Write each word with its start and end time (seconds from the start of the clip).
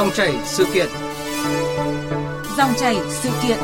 Dòng 0.00 0.10
chảy 0.14 0.34
sự 0.44 0.66
kiện. 0.74 0.88
Dòng 2.56 2.70
chảy 2.80 2.96
sự 3.10 3.30
kiện. 3.42 3.58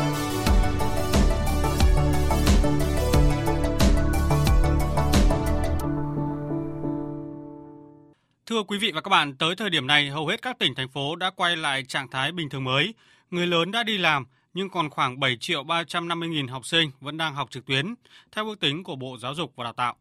Thưa 8.47 8.63
quý 8.63 8.79
vị 8.79 8.93
và 8.95 9.01
các 9.01 9.09
bạn, 9.11 9.37
tới 9.37 9.57
thời 9.57 9.71
điểm 9.71 9.87
này 9.87 10.11
hầu 10.11 10.27
hết 10.27 10.43
các 10.43 10.59
tỉnh 10.59 10.75
thành 10.75 10.89
phố 10.89 11.17
đã 11.17 11.31
quay 11.31 11.57
lại 11.57 11.85
trạng 11.89 12.09
thái 12.11 12.33
bình 12.33 12.49
thường 12.49 12.65
mới. 12.65 12.95
Người 13.31 13.47
lớn 13.47 13.71
đã 13.71 13.83
đi 13.83 13.99
làm 13.99 14.27
nhưng 14.55 14.71
còn 14.71 14.91
khoảng 14.91 15.21
7 15.21 15.37
triệu 15.41 15.63
350 15.63 16.29
nghìn 16.29 16.49
học 16.49 16.67
sinh 16.67 16.91
vẫn 17.01 17.17
đang 17.17 17.35
học 17.35 17.51
trực 17.51 17.67
tuyến 17.67 17.95
theo 18.33 18.49
ước 18.49 18.61
tính 18.61 18.85
của 18.85 18.97
Bộ 18.97 19.19
Giáo 19.19 19.35
dục 19.35 19.53
và 19.57 19.65
Đào 19.65 19.73
tạo. 19.73 19.97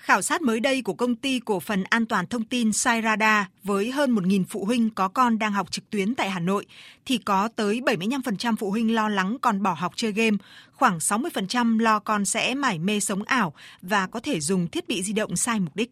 Khảo 0.00 0.22
sát 0.22 0.42
mới 0.42 0.60
đây 0.60 0.82
của 0.82 0.94
công 0.94 1.16
ty 1.16 1.40
cổ 1.44 1.60
phần 1.60 1.84
an 1.84 2.06
toàn 2.06 2.26
thông 2.26 2.44
tin 2.44 2.72
Sairada 2.72 3.48
với 3.64 3.90
hơn 3.90 4.14
1.000 4.14 4.44
phụ 4.48 4.64
huynh 4.64 4.90
có 4.90 5.08
con 5.08 5.38
đang 5.38 5.52
học 5.52 5.70
trực 5.70 5.90
tuyến 5.90 6.14
tại 6.14 6.30
Hà 6.30 6.40
Nội 6.40 6.66
thì 7.06 7.18
có 7.18 7.48
tới 7.56 7.80
75% 7.80 8.56
phụ 8.56 8.70
huynh 8.70 8.94
lo 8.94 9.08
lắng 9.08 9.36
còn 9.42 9.62
bỏ 9.62 9.72
học 9.72 9.92
chơi 9.96 10.12
game, 10.12 10.36
khoảng 10.72 10.98
60% 10.98 11.78
lo 11.78 11.98
con 11.98 12.24
sẽ 12.24 12.54
mải 12.54 12.78
mê 12.78 13.00
sống 13.00 13.22
ảo 13.22 13.54
và 13.82 14.06
có 14.06 14.20
thể 14.20 14.40
dùng 14.40 14.68
thiết 14.68 14.88
bị 14.88 15.02
di 15.02 15.12
động 15.12 15.36
sai 15.36 15.60
mục 15.60 15.76
đích. 15.76 15.90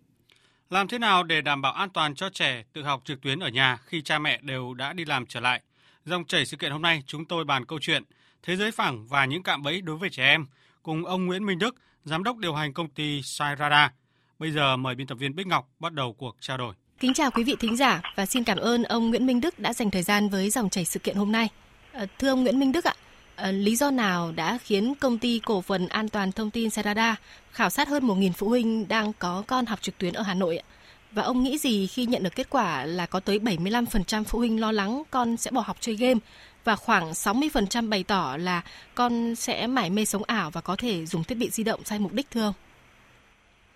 Làm 0.71 0.89
thế 0.89 0.99
nào 0.99 1.23
để 1.23 1.41
đảm 1.41 1.63
bảo 1.63 1.73
an 1.73 1.91
toàn 1.91 2.15
cho 2.15 2.31
trẻ 2.31 2.65
tự 2.73 2.83
học 2.83 3.03
trực 3.05 3.21
tuyến 3.21 3.39
ở 3.41 3.49
nhà 3.49 3.79
khi 3.87 4.03
cha 4.03 4.19
mẹ 4.19 4.41
đều 4.43 4.75
đã 4.75 4.93
đi 4.93 5.05
làm 5.05 5.27
trở 5.27 5.41
lại? 5.41 5.61
Dòng 6.05 6.25
chảy 6.25 6.47
sự 6.47 6.57
kiện 6.57 6.73
hôm 6.73 6.83
nay 6.83 7.03
chúng 7.07 7.25
tôi 7.25 7.45
bàn 7.45 7.67
câu 7.67 7.79
chuyện 7.83 8.03
Thế 8.47 8.57
giới 8.57 8.71
phẳng 8.71 9.07
và 9.07 9.25
những 9.25 9.43
cạm 9.43 9.63
bẫy 9.63 9.81
đối 9.81 9.97
với 9.97 10.11
trẻ 10.11 10.25
em 10.25 10.47
cùng 10.83 11.05
ông 11.05 11.27
Nguyễn 11.27 11.47
Minh 11.47 11.59
Đức, 11.59 11.77
giám 12.07 12.23
đốc 12.23 12.39
điều 12.39 12.55
hành 12.55 12.73
công 12.73 12.89
ty 12.89 13.23
Sairada. 13.25 13.93
Bây 14.39 14.51
giờ 14.51 14.77
mời 14.77 14.95
biên 14.95 15.07
tập 15.07 15.15
viên 15.15 15.35
Bích 15.35 15.47
Ngọc 15.47 15.69
bắt 15.79 15.93
đầu 15.93 16.15
cuộc 16.19 16.37
trao 16.41 16.57
đổi. 16.57 16.75
Kính 17.01 17.15
chào 17.15 17.31
quý 17.31 17.45
vị 17.45 17.57
thính 17.61 17.77
giả 17.77 18.03
và 18.17 18.27
xin 18.27 18.45
cảm 18.45 18.59
ơn 18.59 18.83
ông 18.83 19.11
Nguyễn 19.11 19.27
Minh 19.27 19.41
Đức 19.41 19.59
đã 19.59 19.73
dành 19.73 19.91
thời 19.91 20.03
gian 20.03 20.29
với 20.29 20.51
dòng 20.51 20.71
chảy 20.71 20.85
sự 20.85 20.99
kiện 20.99 21.17
hôm 21.17 21.33
nay. 21.33 21.49
Ờ, 21.93 22.07
thưa 22.19 22.29
ông 22.29 22.43
Nguyễn 22.43 22.61
Minh 22.61 22.73
Đức 22.73 22.85
ạ, 22.85 22.95
à, 23.37 23.51
lý 23.51 23.77
do 23.77 23.91
nào 23.91 24.33
đã 24.33 24.59
khiến 24.59 24.95
công 25.01 25.19
ty 25.19 25.41
cổ 25.45 25.61
phần 25.61 25.89
an 25.89 26.09
toàn 26.09 26.33
thông 26.33 26.51
tin 26.51 26.71
Sairada 26.71 27.17
khảo 27.51 27.71
sát 27.71 27.89
hơn 27.89 28.07
1.000 28.07 28.33
phụ 28.33 28.49
huynh 28.49 28.89
đang 28.89 29.13
có 29.13 29.43
con 29.47 29.67
học 29.67 29.83
trực 29.83 29.99
tuyến 29.99 30.15
ở 30.15 30.23
Hà 30.23 30.35
Nội 30.35 30.57
ạ? 30.57 30.65
Và 31.13 31.23
ông 31.23 31.43
nghĩ 31.43 31.59
gì 31.59 31.87
khi 31.87 32.07
nhận 32.07 32.23
được 32.23 32.35
kết 32.35 32.51
quả 32.51 32.85
là 32.85 33.07
có 33.07 33.21
tới 33.21 33.39
75% 33.39 34.25
phụ 34.25 34.39
huynh 34.39 34.61
lo 34.61 34.73
lắng 34.73 35.03
con 35.11 35.37
sẽ 35.37 35.51
bỏ 35.51 35.61
học 35.61 35.77
chơi 35.81 35.95
game 35.95 36.21
và 36.67 36.77
khoảng 36.77 37.11
60% 37.11 37.91
bày 37.91 38.05
tỏ 38.09 38.37
là 38.41 38.63
con 38.95 39.35
sẽ 39.35 39.67
mải 39.67 39.91
mê 39.91 40.05
sống 40.05 40.23
ảo 40.27 40.51
và 40.53 40.61
có 40.61 40.77
thể 40.79 41.05
dùng 41.07 41.23
thiết 41.25 41.39
bị 41.41 41.49
di 41.51 41.65
động 41.65 41.81
sai 41.85 41.99
mục 41.99 42.13
đích 42.13 42.27
thưa 42.31 42.43
ông? 42.43 42.55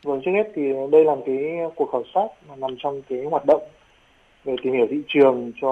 Vâng, 0.02 0.20
trước 0.24 0.30
hết 0.34 0.52
thì 0.55 0.62
đây 0.92 1.05
là 1.05 1.14
một 1.14 1.22
cái 1.27 1.36
cuộc 1.77 1.91
khảo 1.92 2.05
sát 2.14 2.27
mà 2.48 2.56
nằm 2.56 2.77
trong 2.78 3.02
cái 3.08 3.24
hoạt 3.30 3.44
động 3.47 3.62
về 4.44 4.55
tìm 4.62 4.72
hiểu 4.72 4.86
thị 4.91 4.97
trường 5.08 5.52
cho 5.60 5.70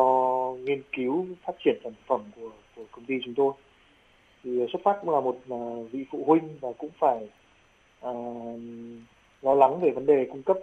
nghiên 0.64 0.82
cứu 0.92 1.26
phát 1.46 1.52
triển 1.64 1.80
sản 1.84 1.92
phẩm 2.06 2.20
của, 2.36 2.50
của 2.76 2.82
công 2.90 3.04
ty 3.04 3.14
chúng 3.24 3.34
tôi. 3.34 3.52
Thì 4.44 4.50
xuất 4.72 4.82
phát 4.84 4.96
cũng 5.00 5.10
là 5.10 5.20
một 5.20 5.38
à, 5.50 5.60
vị 5.92 6.04
phụ 6.10 6.24
huynh 6.26 6.58
và 6.60 6.68
cũng 6.78 6.90
phải 7.00 7.18
à, 8.00 8.12
lo 9.42 9.54
lắng 9.54 9.80
về 9.80 9.90
vấn 9.90 10.06
đề 10.06 10.26
cung 10.30 10.42
cấp 10.42 10.56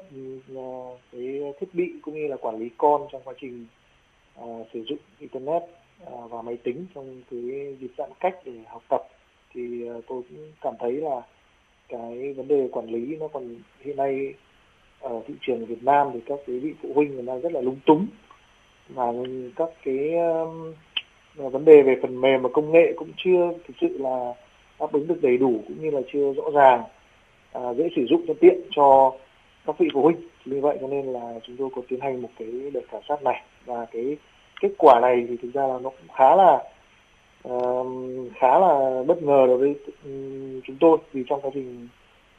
uh, 0.55 0.99
cái 1.11 1.53
thiết 1.59 1.67
bị 1.73 1.93
cũng 2.01 2.15
như 2.15 2.27
là 2.27 2.37
quản 2.37 2.59
lý 2.59 2.69
con 2.77 3.07
trong 3.11 3.21
quá 3.25 3.33
trình 3.41 3.65
uh, 4.43 4.67
sử 4.73 4.83
dụng 4.83 4.99
internet 5.19 5.63
Ờ, 6.03 6.27
và 6.27 6.41
máy 6.41 6.57
tính 6.63 6.85
trong 6.95 7.21
cái 7.31 7.75
dịp 7.79 7.91
giãn 7.97 8.09
cách 8.19 8.35
để 8.45 8.51
học 8.67 8.83
tập. 8.89 9.01
Thì 9.53 9.87
ờ, 9.87 10.01
tôi 10.07 10.21
cũng 10.29 10.51
cảm 10.61 10.73
thấy 10.79 10.91
là 10.91 11.21
cái 11.89 12.33
vấn 12.33 12.47
đề 12.47 12.67
quản 12.71 12.85
lý 12.85 13.17
nó 13.17 13.27
còn 13.27 13.55
hiện 13.79 13.97
nay 13.97 14.33
ở 14.99 15.21
thị 15.27 15.33
trường 15.41 15.65
Việt 15.65 15.83
Nam 15.83 16.07
thì 16.13 16.19
các 16.25 16.39
cái 16.47 16.59
vị 16.59 16.73
phụ 16.81 16.91
huynh 16.95 17.25
đang 17.25 17.41
rất 17.41 17.51
là 17.51 17.61
lung 17.61 17.79
túng. 17.85 18.07
Và 18.89 19.13
các 19.55 19.69
cái 19.83 20.13
um, 20.15 20.73
vấn 21.35 21.65
đề 21.65 21.81
về 21.81 21.95
phần 22.01 22.21
mềm 22.21 22.41
và 22.41 22.49
công 22.53 22.71
nghệ 22.71 22.93
cũng 22.95 23.11
chưa 23.17 23.51
thực 23.67 23.73
sự 23.81 23.97
là 23.97 24.33
đáp 24.79 24.91
ứng 24.91 25.07
được 25.07 25.21
đầy 25.21 25.37
đủ 25.37 25.63
cũng 25.67 25.81
như 25.81 25.89
là 25.89 26.01
chưa 26.13 26.33
rõ 26.33 26.43
ràng 26.53 26.83
à, 27.51 27.73
dễ 27.73 27.89
sử 27.95 28.05
dụng 28.09 28.25
cho 28.27 28.33
tiện 28.41 28.59
cho 28.75 29.11
các 29.65 29.75
vị 29.79 29.87
phụ 29.93 30.01
huynh. 30.01 30.29
Vì 30.45 30.59
vậy 30.59 30.77
cho 30.81 30.87
nên 30.87 31.05
là 31.05 31.39
chúng 31.47 31.57
tôi 31.57 31.69
có 31.75 31.81
tiến 31.87 31.99
hành 31.99 32.21
một 32.21 32.29
cái 32.39 32.47
đợt 32.73 32.81
khảo 32.89 33.01
sát 33.07 33.23
này 33.23 33.43
và 33.65 33.85
cái 33.85 34.17
kết 34.61 34.71
quả 34.77 34.99
này 34.99 35.25
thì 35.29 35.37
thực 35.41 35.53
ra 35.53 35.67
là 35.67 35.79
nó 35.81 35.89
cũng 35.89 36.15
khá 36.15 36.35
là 36.35 36.63
uh, 37.47 37.87
khá 38.35 38.59
là 38.59 39.03
bất 39.07 39.23
ngờ 39.23 39.43
đối 39.47 39.57
với 39.57 39.75
um, 40.03 40.61
chúng 40.67 40.75
tôi 40.79 40.97
vì 41.11 41.23
trong 41.29 41.41
quá 41.41 41.51
trình 41.53 41.87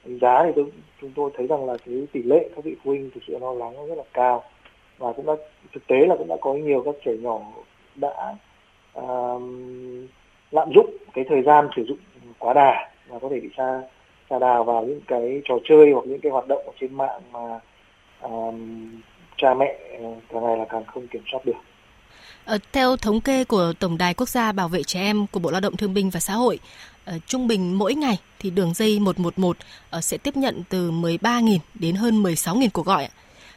đánh 0.05 0.19
giá 0.19 0.43
thì 0.45 0.53
tôi, 0.57 0.65
chúng 1.01 1.13
tôi 1.15 1.31
thấy 1.37 1.47
rằng 1.47 1.67
là 1.67 1.77
cái 1.87 2.07
tỷ 2.13 2.23
lệ 2.23 2.49
các 2.57 2.65
vị 2.65 2.77
phụ 2.85 2.91
huynh 2.91 3.11
thực 3.15 3.21
sự 3.27 3.39
lo 3.39 3.53
lắng 3.53 3.89
rất 3.89 3.95
là 3.99 4.05
cao 4.13 4.45
và 4.99 5.13
cũng 5.13 5.27
đã 5.27 5.33
thực 5.73 5.87
tế 5.87 5.97
là 6.07 6.17
cũng 6.17 6.29
đã 6.29 6.37
có 6.41 6.55
nhiều 6.55 6.83
các 6.85 6.95
trẻ 7.05 7.13
nhỏ 7.21 7.39
đã 7.95 8.35
uh, 8.99 9.43
lạm 10.51 10.69
dụng 10.75 10.97
cái 11.15 11.25
thời 11.29 11.43
gian 11.43 11.69
sử 11.77 11.85
dụng 11.85 11.99
quá 12.39 12.55
đà 12.55 12.91
và 13.09 13.19
có 13.19 13.29
thể 13.29 13.41
bị 13.41 13.49
xa 13.57 13.83
xa 14.31 14.39
đà 14.39 14.63
vào 14.63 14.85
những 14.85 15.01
cái 15.07 15.41
trò 15.45 15.55
chơi 15.65 15.93
hoặc 15.93 16.05
những 16.07 16.21
cái 16.21 16.33
hoạt 16.33 16.49
động 16.49 16.63
ở 16.67 16.73
trên 16.81 16.95
mạng 16.95 17.21
mà 17.33 17.61
um, 18.23 18.91
cha 19.37 19.55
mẹ 19.55 19.79
ờ, 19.99 20.05
càng 20.29 20.45
ngày 20.45 20.57
là 20.57 20.65
càng 20.65 20.85
không 20.85 21.07
kiểm 21.07 21.23
soát 21.33 21.41
được. 21.45 21.57
Ờ, 22.47 22.59
theo 22.73 22.97
thống 22.97 23.21
kê 23.21 23.45
của 23.45 23.73
Tổng 23.79 23.99
đài 23.99 24.15
Quốc 24.15 24.29
gia 24.29 24.53
Bảo 24.53 24.69
vệ 24.69 24.83
trẻ 24.83 25.01
em 25.01 25.27
của 25.33 25.41
Bộ 25.41 25.51
Lao 25.51 25.61
động 25.61 25.77
Thương 25.77 25.95
binh 25.95 26.11
và 26.11 26.21
Xã 26.21 26.33
hội, 26.33 26.59
ờ, 27.05 27.19
trung 27.27 27.49
bình 27.49 27.79
mỗi 27.79 27.95
ngày 27.95 28.19
thì 28.39 28.51
đường 28.51 28.75
dây 28.75 29.01
111 29.01 29.57
ờ, 29.91 30.01
sẽ 30.01 30.19
tiếp 30.19 30.37
nhận 30.37 30.63
từ 30.69 30.91
13.000 30.91 31.59
đến 31.75 31.95
hơn 31.95 32.23
16.000 32.23 32.71
cuộc 32.71 32.87
gọi. 32.87 33.09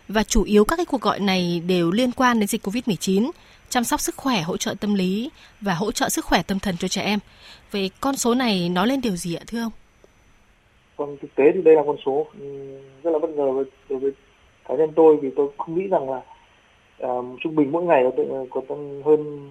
Và 0.08 0.24
chủ 0.24 0.44
yếu 0.44 0.66
các 0.66 0.76
cái 0.76 0.86
cuộc 0.86 1.02
gọi 1.02 1.20
này 1.20 1.62
đều 1.68 1.92
liên 1.92 2.12
quan 2.12 2.40
đến 2.40 2.48
dịch 2.48 2.68
COVID-19, 2.68 3.32
chăm 3.70 3.84
sóc 3.84 4.00
sức 4.00 4.16
khỏe, 4.16 4.42
hỗ 4.42 4.58
trợ 4.58 4.74
tâm 4.80 4.94
lý 4.94 5.30
và 5.62 5.74
hỗ 5.74 5.92
trợ 5.92 6.10
sức 6.10 6.26
khỏe 6.26 6.42
tâm 6.44 6.60
thần 6.60 6.78
cho 6.78 6.88
trẻ 6.88 7.02
em. 7.02 7.20
Về 7.72 7.90
con 8.02 8.16
số 8.16 8.36
này 8.36 8.70
nói 8.70 8.88
lên 8.88 9.02
điều 9.02 9.16
gì 9.16 9.36
ạ 9.36 9.44
thưa 9.48 9.62
ông? 9.62 9.72
Còn 10.98 11.18
thực 11.22 11.36
tế 11.36 11.44
thì 11.54 11.62
đây 11.62 11.76
là 11.76 11.82
con 11.86 11.96
số 12.06 12.28
rất 13.04 13.12
là 13.12 13.20
bất 13.20 13.30
ngờ 13.30 13.64
đối 13.90 14.00
với 14.00 14.12
cá 14.68 14.76
nhân 14.76 14.90
tôi 14.96 15.18
vì 15.22 15.30
tôi 15.36 15.48
không 15.58 15.80
nghĩ 15.80 15.88
rằng 15.88 16.10
là 16.10 16.22
trung 17.42 17.56
bình 17.56 17.72
mỗi 17.72 17.84
ngày 17.84 18.06
có, 18.52 18.62
có 18.68 18.76
hơn 19.06 19.50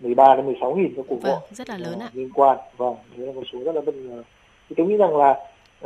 13 0.00 0.36
đến 0.36 0.46
16 0.46 0.74
nghìn 0.74 0.94
các 0.96 1.04
cuộc 1.08 1.22
vâng, 1.22 1.32
gọi 1.32 1.40
rất 1.50 1.68
là 1.68 1.78
lớn 1.78 1.98
ạ. 1.98 2.08
liên 2.12 2.30
quan. 2.34 2.58
Vâng 2.76 2.96
đấy 3.16 3.26
là 3.26 3.32
con 3.34 3.44
số 3.52 3.58
rất 3.64 3.74
là 3.74 3.80
bất 3.80 3.94
ngờ. 3.94 4.22
Thì 4.68 4.74
tôi 4.78 4.86
nghĩ 4.86 4.96
rằng 4.96 5.16
là 5.16 5.30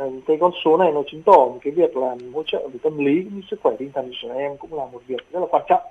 uh, 0.03 0.13
cái 0.27 0.37
con 0.41 0.51
số 0.65 0.77
này 0.77 0.91
nó 0.91 1.01
chứng 1.11 1.23
tỏ 1.23 1.37
một 1.37 1.59
cái 1.61 1.71
việc 1.71 1.97
là 1.97 2.15
hỗ 2.33 2.43
trợ 2.47 2.67
về 2.73 2.79
tâm 2.83 3.05
lý 3.05 3.23
cũng 3.23 3.35
như 3.35 3.41
sức 3.51 3.59
khỏe 3.63 3.75
tinh 3.79 3.91
thần 3.93 4.05
của 4.05 4.15
trẻ 4.21 4.29
em 4.33 4.57
cũng 4.57 4.73
là 4.73 4.85
một 4.85 5.01
việc 5.07 5.31
rất 5.31 5.39
là 5.39 5.45
quan 5.51 5.63
trọng. 5.69 5.81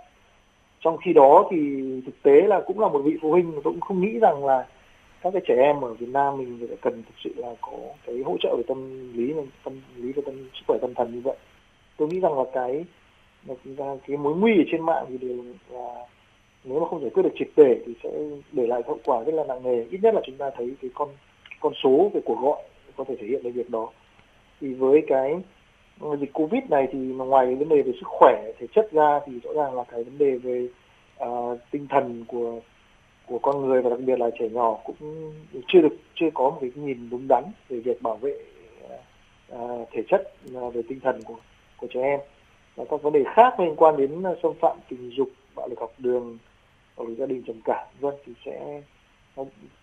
Trong 0.80 0.96
khi 0.96 1.12
đó 1.12 1.48
thì 1.50 1.58
thực 2.06 2.22
tế 2.22 2.40
là 2.40 2.60
cũng 2.66 2.80
là 2.80 2.88
một 2.88 3.02
vị 3.04 3.16
phụ 3.22 3.30
huynh 3.30 3.52
mà 3.54 3.60
tôi 3.64 3.72
cũng 3.72 3.80
không 3.80 4.00
nghĩ 4.00 4.18
rằng 4.18 4.44
là 4.44 4.66
các 5.22 5.30
cái 5.32 5.42
trẻ 5.46 5.54
em 5.56 5.80
ở 5.80 5.94
Việt 5.94 6.08
Nam 6.08 6.38
mình 6.38 6.66
phải 6.68 6.76
cần 6.82 7.02
thực 7.02 7.14
sự 7.24 7.30
là 7.36 7.54
có 7.60 7.72
cái 8.06 8.16
hỗ 8.24 8.36
trợ 8.40 8.56
về 8.56 8.62
tâm 8.68 9.10
lý 9.14 9.34
tâm 9.64 9.80
lý 9.96 10.12
và 10.12 10.22
tâm 10.26 10.34
sức 10.36 10.64
khỏe 10.66 10.78
tâm 10.80 10.94
thần 10.94 11.14
như 11.14 11.20
vậy. 11.24 11.36
Tôi 11.96 12.08
nghĩ 12.08 12.20
rằng 12.20 12.38
là 12.38 12.44
cái 12.52 12.84
ra 13.76 13.96
cái 14.06 14.16
mối 14.16 14.34
nguy 14.36 14.58
ở 14.58 14.64
trên 14.70 14.86
mạng 14.86 15.04
thì 15.08 15.18
đều 15.18 15.44
là 15.70 16.06
nếu 16.64 16.80
mà 16.80 16.88
không 16.88 17.00
giải 17.00 17.10
quyết 17.10 17.22
được 17.22 17.34
triệt 17.38 17.48
để 17.56 17.80
thì 17.86 17.94
sẽ 18.02 18.10
để 18.52 18.66
lại 18.66 18.82
hậu 18.86 18.98
quả 19.04 19.22
rất 19.22 19.34
là 19.34 19.44
nặng 19.44 19.62
nề. 19.62 19.84
Ít 19.90 19.98
nhất 20.02 20.14
là 20.14 20.20
chúng 20.26 20.36
ta 20.36 20.50
thấy 20.56 20.74
cái 20.82 20.90
con 20.94 21.08
con 21.60 21.72
số 21.82 22.10
về 22.14 22.20
cuộc 22.24 22.40
gọi 22.40 22.62
có 22.96 23.04
thể 23.04 23.16
thể 23.20 23.26
hiện 23.26 23.42
được 23.42 23.50
việc 23.54 23.70
đó. 23.70 23.88
Thì 24.60 24.74
với 24.74 25.02
cái 25.06 25.34
ừ, 26.00 26.16
dịch 26.20 26.32
covid 26.32 26.62
này 26.68 26.88
thì 26.92 26.98
ngoài 26.98 27.46
cái 27.46 27.54
vấn 27.54 27.68
đề 27.68 27.82
về 27.82 27.92
sức 27.92 28.06
khỏe 28.06 28.52
thể 28.58 28.66
chất 28.74 28.92
ra 28.92 29.20
thì 29.26 29.32
rõ 29.42 29.52
ràng 29.52 29.74
là 29.74 29.84
cái 29.84 30.04
vấn 30.04 30.18
đề 30.18 30.36
về 30.36 30.68
uh, 31.24 31.58
tinh 31.70 31.86
thần 31.90 32.24
của 32.28 32.60
của 33.26 33.38
con 33.38 33.66
người 33.66 33.82
và 33.82 33.90
đặc 33.90 33.98
biệt 34.00 34.18
là 34.18 34.30
trẻ 34.38 34.48
nhỏ 34.48 34.78
cũng 34.84 35.32
chưa 35.68 35.80
được 35.80 35.96
chưa 36.14 36.30
có 36.34 36.50
một 36.50 36.58
cái 36.60 36.70
nhìn 36.76 37.10
đúng 37.10 37.28
đắn 37.28 37.44
về 37.68 37.78
việc 37.78 38.02
bảo 38.02 38.16
vệ 38.16 38.34
uh, 39.52 39.88
thể 39.92 40.02
chất 40.08 40.32
uh, 40.56 40.74
về 40.74 40.82
tinh 40.88 41.00
thần 41.00 41.22
của 41.22 41.36
của 41.76 41.86
trẻ 41.94 42.02
em 42.02 42.20
và 42.76 42.84
các 42.90 43.02
vấn 43.02 43.12
đề 43.12 43.24
khác 43.34 43.60
liên 43.60 43.76
quan 43.76 43.96
đến 43.96 44.22
ờ, 44.22 44.36
xâm 44.42 44.52
phạm 44.60 44.78
tình 44.88 45.10
dục 45.16 45.28
bạo 45.54 45.68
lực 45.68 45.80
học 45.80 45.92
đường 45.98 46.38
bạo 46.96 47.06
lực 47.06 47.14
gia 47.18 47.26
đình 47.26 47.42
trầm 47.46 47.60
cảm 47.64 47.86
vân 48.00 48.14
thì 48.26 48.32
sẽ 48.44 48.82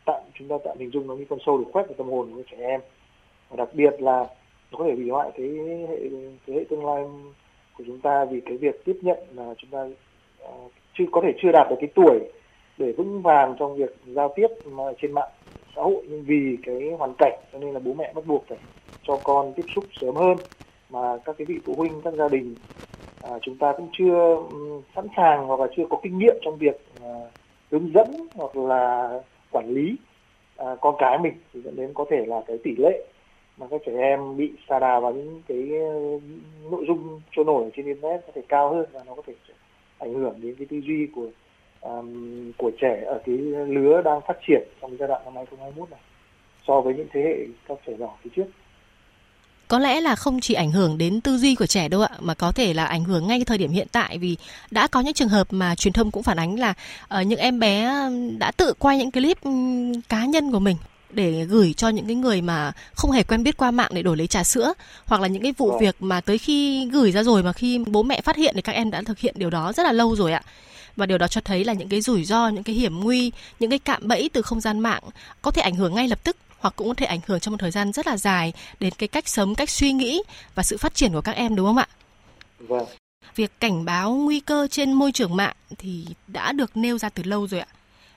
tạm 0.05 0.21
chúng 0.39 0.47
ta 0.47 0.55
tạm 0.63 0.77
hình 0.79 0.91
dung 0.91 1.07
nó 1.07 1.15
như 1.15 1.25
con 1.29 1.39
sâu 1.45 1.57
được 1.57 1.65
khoét 1.73 1.87
vào 1.87 1.95
tâm 1.97 2.07
hồn 2.07 2.31
của 2.35 2.41
trẻ 2.51 2.57
em. 2.59 2.81
Và 3.49 3.55
đặc 3.55 3.69
biệt 3.73 4.01
là 4.01 4.27
nó 4.71 4.77
có 4.77 4.85
thể 4.85 4.95
hủy 4.95 5.09
hoại 5.09 5.31
cái 5.37 5.47
hệ 5.89 5.97
cái 6.47 6.55
hệ 6.55 6.63
tương 6.69 6.85
lai 6.85 7.03
của 7.77 7.83
chúng 7.87 7.99
ta 7.99 8.25
vì 8.25 8.41
cái 8.45 8.57
việc 8.57 8.85
tiếp 8.85 8.97
nhận 9.01 9.17
là 9.35 9.53
chúng 9.57 9.69
ta 9.69 9.87
uh, 10.43 10.71
chưa 10.93 11.05
có 11.11 11.21
thể 11.23 11.31
chưa 11.41 11.51
đạt 11.51 11.67
được 11.69 11.75
cái 11.79 11.89
tuổi 11.95 12.19
để 12.77 12.91
vững 12.91 13.21
vàng 13.21 13.55
trong 13.59 13.75
việc 13.75 13.95
giao 14.05 14.33
tiếp 14.35 14.47
mà 14.65 14.83
trên 15.01 15.11
mạng 15.11 15.29
xã 15.75 15.81
hội. 15.81 16.05
Nhưng 16.09 16.23
vì 16.23 16.57
cái 16.63 16.91
hoàn 16.97 17.13
cảnh 17.17 17.39
cho 17.53 17.59
nên 17.59 17.73
là 17.73 17.79
bố 17.79 17.93
mẹ 17.93 18.11
bắt 18.15 18.25
buộc 18.25 18.45
phải 18.47 18.57
cho 19.03 19.17
con 19.23 19.53
tiếp 19.53 19.65
xúc 19.75 19.83
sớm 20.01 20.15
hơn 20.15 20.37
mà 20.91 21.17
các 21.25 21.35
cái 21.37 21.45
vị 21.45 21.59
phụ 21.65 21.75
huynh 21.75 22.01
các 22.03 22.13
gia 22.13 22.27
đình 22.27 22.55
à, 23.21 23.29
chúng 23.41 23.57
ta 23.57 23.73
cũng 23.77 23.89
chưa 23.97 24.35
um, 24.35 24.81
sẵn 24.95 25.07
sàng 25.17 25.47
hoặc 25.47 25.59
là 25.59 25.67
chưa 25.77 25.83
có 25.89 25.97
kinh 26.03 26.17
nghiệm 26.17 26.35
trong 26.41 26.57
việc 26.57 26.81
à, 27.03 27.13
hướng 27.71 27.91
dẫn 27.93 28.27
hoặc 28.35 28.55
là 28.55 29.09
quản 29.51 29.69
lý 29.69 29.95
à, 30.57 30.75
con 30.81 30.95
cái 30.99 31.17
mình 31.17 31.33
thì 31.53 31.61
dẫn 31.61 31.75
đến 31.75 31.93
có 31.93 32.05
thể 32.09 32.25
là 32.25 32.41
cái 32.47 32.57
tỷ 32.63 32.75
lệ 32.77 33.03
mà 33.57 33.67
các 33.71 33.81
trẻ 33.85 33.91
em 33.97 34.37
bị 34.37 34.51
sa 34.69 34.79
đà 34.79 34.99
vào 34.99 35.13
những 35.13 35.41
cái 35.47 35.57
uh, 35.57 36.21
nội 36.71 36.85
dung 36.87 37.21
trôi 37.31 37.45
nổi 37.45 37.69
trên 37.75 37.85
internet 37.85 38.21
có 38.25 38.31
thể 38.35 38.41
cao 38.49 38.73
hơn 38.73 38.85
và 38.91 39.03
nó 39.07 39.15
có 39.15 39.21
thể 39.27 39.33
ảnh 39.97 40.13
hưởng 40.13 40.35
đến 40.41 40.55
cái 40.55 40.67
tư 40.69 40.77
duy 40.77 41.07
của 41.15 41.27
um, 41.81 42.51
của 42.57 42.71
trẻ 42.81 43.03
ở 43.05 43.21
cái 43.25 43.37
lứa 43.67 44.01
đang 44.01 44.21
phát 44.27 44.37
triển 44.47 44.67
trong 44.81 44.97
giai 44.97 45.07
đoạn 45.07 45.21
năm 45.25 45.35
2021 45.35 45.89
này 45.91 45.99
so 46.67 46.81
với 46.81 46.93
những 46.93 47.07
thế 47.13 47.21
hệ 47.21 47.37
các 47.67 47.77
trẻ 47.87 47.93
nhỏ 47.99 48.17
phía 48.21 48.29
trước 48.35 48.45
có 49.71 49.79
lẽ 49.79 50.01
là 50.01 50.15
không 50.15 50.39
chỉ 50.39 50.53
ảnh 50.53 50.71
hưởng 50.71 50.97
đến 50.97 51.21
tư 51.21 51.37
duy 51.37 51.55
của 51.55 51.65
trẻ 51.65 51.87
đâu 51.87 52.01
ạ 52.01 52.09
mà 52.19 52.33
có 52.33 52.51
thể 52.51 52.73
là 52.73 52.85
ảnh 52.85 53.03
hưởng 53.03 53.27
ngay 53.27 53.43
thời 53.45 53.57
điểm 53.57 53.71
hiện 53.71 53.87
tại. 53.91 54.17
Vì 54.17 54.37
đã 54.71 54.87
có 54.87 54.99
những 54.99 55.13
trường 55.13 55.29
hợp 55.29 55.47
mà 55.53 55.75
truyền 55.75 55.93
thông 55.93 56.11
cũng 56.11 56.23
phản 56.23 56.39
ánh 56.39 56.59
là 56.59 56.73
uh, 57.19 57.27
những 57.27 57.39
em 57.39 57.59
bé 57.59 57.91
đã 58.37 58.51
tự 58.51 58.73
quay 58.79 58.97
những 58.97 59.11
clip 59.11 59.37
cá 60.09 60.25
nhân 60.25 60.51
của 60.51 60.59
mình 60.59 60.77
để 61.09 61.45
gửi 61.45 61.73
cho 61.73 61.89
những 61.89 62.05
cái 62.05 62.15
người 62.15 62.41
mà 62.41 62.71
không 62.93 63.11
hề 63.11 63.23
quen 63.23 63.43
biết 63.43 63.57
qua 63.57 63.71
mạng 63.71 63.91
để 63.93 64.01
đổi 64.03 64.17
lấy 64.17 64.27
trà 64.27 64.43
sữa 64.43 64.73
hoặc 65.05 65.21
là 65.21 65.27
những 65.27 65.43
cái 65.43 65.53
vụ 65.57 65.71
Vâng. 65.71 65.79
việc 65.79 65.95
mà 65.99 66.21
tới 66.21 66.37
khi 66.37 66.85
gửi 66.85 67.11
ra 67.11 67.23
rồi 67.23 67.43
mà 67.43 67.53
khi 67.53 67.77
bố 67.87 68.03
mẹ 68.03 68.21
phát 68.21 68.35
hiện 68.35 68.55
thì 68.55 68.61
các 68.61 68.71
em 68.71 68.91
đã 68.91 69.01
thực 69.01 69.19
hiện 69.19 69.35
điều 69.37 69.49
đó 69.49 69.73
rất 69.73 69.83
là 69.83 69.91
lâu 69.91 70.15
rồi 70.15 70.31
ạ. 70.31 70.41
Và 70.95 71.05
điều 71.05 71.17
đó 71.17 71.27
cho 71.27 71.41
thấy 71.41 71.63
là 71.63 71.73
những 71.73 71.89
cái 71.89 72.01
rủi 72.01 72.25
ro 72.25 72.49
những 72.49 72.63
cái 72.63 72.75
hiểm 72.75 72.99
nguy 72.99 73.31
những 73.59 73.69
cái 73.69 73.79
cạm 73.79 74.07
bẫy 74.07 74.29
từ 74.33 74.41
không 74.41 74.61
gian 74.61 74.79
mạng 74.79 75.03
có 75.41 75.51
thể 75.51 75.61
ảnh 75.61 75.75
hưởng 75.75 75.95
ngay 75.95 76.07
lập 76.07 76.23
tức 76.23 76.35
hoặc 76.61 76.73
cũng 76.75 76.87
có 76.87 76.93
thể 76.93 77.05
ảnh 77.05 77.19
hưởng 77.27 77.39
trong 77.39 77.51
một 77.51 77.57
thời 77.59 77.71
gian 77.71 77.91
rất 77.91 78.07
là 78.07 78.17
dài 78.17 78.53
đến 78.79 78.93
cái 78.97 79.07
cách 79.07 79.27
sống 79.27 79.55
cách 79.55 79.69
suy 79.69 79.91
nghĩ 79.91 80.23
và 80.55 80.63
sự 80.63 80.77
phát 80.77 80.93
triển 80.93 81.11
của 81.13 81.21
các 81.21 81.35
em 81.35 81.55
đúng 81.55 81.67
không 81.67 81.77
ạ 81.77 81.87
vâng 82.59 82.85
việc 83.35 83.51
cảnh 83.59 83.85
báo 83.85 84.11
nguy 84.11 84.39
cơ 84.39 84.67
trên 84.71 84.93
môi 84.93 85.11
trường 85.11 85.35
mạng 85.35 85.55
thì 85.77 86.05
đã 86.27 86.51
được 86.51 86.77
nêu 86.77 86.97
ra 86.97 87.09
từ 87.09 87.23
lâu 87.23 87.47
rồi 87.47 87.59
ạ. 87.59 87.67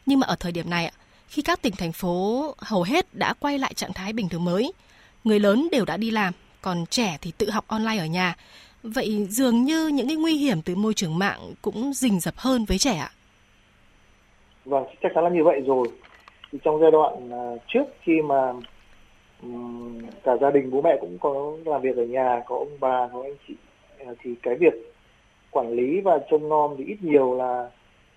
Nhưng 0.07 0.21
mà 0.21 0.27
ở 0.27 0.37
thời 0.41 0.53
điểm 0.53 0.71
này 0.71 0.87
ạ, 0.87 0.93
khi 1.29 1.43
các 1.43 1.63
tỉnh 1.63 1.77
thành 1.79 1.93
phố 1.93 2.55
hầu 2.59 2.83
hết 2.83 3.15
đã 3.15 3.35
quay 3.41 3.59
lại 3.59 3.75
trạng 3.75 3.93
thái 3.93 4.13
bình 4.13 4.29
thường 4.29 4.45
mới, 4.45 4.73
người 5.25 5.41
lớn 5.41 5.69
đều 5.73 5.85
đã 5.85 5.97
đi 5.97 6.11
làm, 6.11 6.35
còn 6.63 6.87
trẻ 6.87 7.19
thì 7.21 7.33
tự 7.39 7.51
học 7.51 7.65
online 7.69 7.99
ở 7.99 8.07
nhà. 8.07 8.37
Vậy 8.83 9.27
dường 9.31 9.65
như 9.65 9.89
những 9.89 10.09
cái 10.09 10.17
nguy 10.17 10.37
hiểm 10.37 10.63
từ 10.63 10.75
môi 10.75 10.95
trường 10.95 11.19
mạng 11.19 11.55
cũng 11.63 11.93
rình 11.95 12.21
rập 12.21 12.37
hơn 12.37 12.65
với 12.65 12.79
trẻ 12.79 12.97
ạ. 12.97 13.11
Vâng, 14.65 14.85
chắc 15.03 15.09
chắn 15.15 15.25
là 15.25 15.31
như 15.31 15.45
vậy 15.45 15.61
rồi. 15.67 15.89
Thì 16.55 16.61
trong 16.63 16.81
giai 16.81 16.91
đoạn 16.91 17.31
à, 17.33 17.43
trước 17.69 17.85
khi 18.01 18.23
mà 18.23 18.53
cả 20.23 20.37
gia 20.41 20.51
đình 20.51 20.71
bố 20.71 20.83
mẹ 20.83 20.97
cũng 21.01 21.19
có 21.21 21.53
làm 21.65 21.81
việc 21.81 21.97
ở 21.97 22.05
nhà, 22.05 22.43
có 22.47 22.57
ông 22.57 22.77
bà, 22.81 23.09
có 23.13 23.23
anh 23.23 23.37
chị 23.49 23.55
à, 24.07 24.13
thì 24.23 24.35
cái 24.43 24.55
việc 24.55 24.95
quản 25.51 25.71
lý 25.71 26.01
và 26.01 26.19
trông 26.31 26.49
nom 26.49 26.75
thì 26.79 26.85
ít 26.85 26.97
nhiều 27.01 27.35
là 27.35 27.71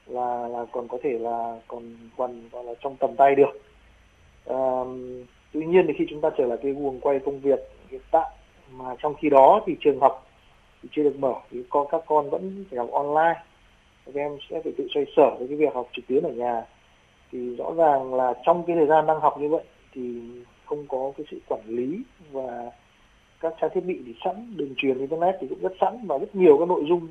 là 0.08 0.48
là 0.48 0.66
còn 0.72 0.88
có 0.88 0.98
thể 1.04 1.20
là 1.20 1.60
còn 1.68 1.84
còn 2.18 2.50
gọi 2.52 2.64
là 2.64 2.74
trong 2.82 2.96
tầm 2.96 3.16
tay 3.16 3.36
được. 3.36 3.62
À, 4.46 4.60
tuy 5.54 5.66
nhiên 5.66 5.86
thì 5.88 5.94
khi 5.98 6.06
chúng 6.10 6.22
ta 6.22 6.30
trở 6.38 6.46
lại 6.46 6.58
cái 6.62 6.72
guồng 6.72 7.00
quay 7.00 7.20
công 7.20 7.40
việc 7.40 7.60
hiện 7.90 8.02
tại 8.12 8.30
mà 8.72 8.96
trong 9.00 9.14
khi 9.22 9.30
đó 9.30 9.62
thì 9.66 9.76
trường 9.80 10.00
học 10.00 10.28
thì 10.84 10.90
chưa 10.92 11.04
được 11.04 11.20
mở 11.20 11.34
thì 11.52 11.64
có 11.70 11.86
các 11.92 12.02
con 12.06 12.30
vẫn 12.30 12.66
phải 12.70 12.80
học 12.80 12.92
online 12.92 13.42
các 14.06 14.16
em 14.16 14.38
sẽ 14.50 14.62
phải 14.64 14.74
tự 14.78 14.88
xoay 14.94 15.06
sở 15.16 15.36
với 15.40 15.48
cái 15.48 15.58
việc 15.58 15.74
học 15.74 15.88
trực 15.94 16.08
tuyến 16.08 16.24
ở 16.24 16.32
nhà 16.32 16.66
thì 17.32 17.56
rõ 17.56 17.74
ràng 17.78 18.14
là 18.14 18.34
trong 18.46 18.64
cái 18.68 18.76
thời 18.76 18.88
gian 18.88 19.06
đang 19.06 19.20
học 19.20 19.38
như 19.40 19.50
vậy 19.50 19.64
thì 19.94 20.22
không 20.66 20.86
có 20.88 21.12
cái 21.18 21.26
sự 21.32 21.40
quản 21.48 21.62
lý 21.66 22.02
và 22.32 22.72
các 23.40 23.54
trang 23.62 23.70
thiết 23.74 23.86
bị 23.86 24.02
thì 24.06 24.16
sẵn, 24.26 24.54
đường 24.56 24.74
truyền, 24.78 24.98
internet 24.98 25.36
thì 25.42 25.48
cũng 25.48 25.60
rất 25.62 25.74
sẵn 25.82 26.08
và 26.08 26.18
rất 26.18 26.36
nhiều 26.36 26.58
các 26.58 26.68
nội 26.68 26.86
dung 26.90 27.08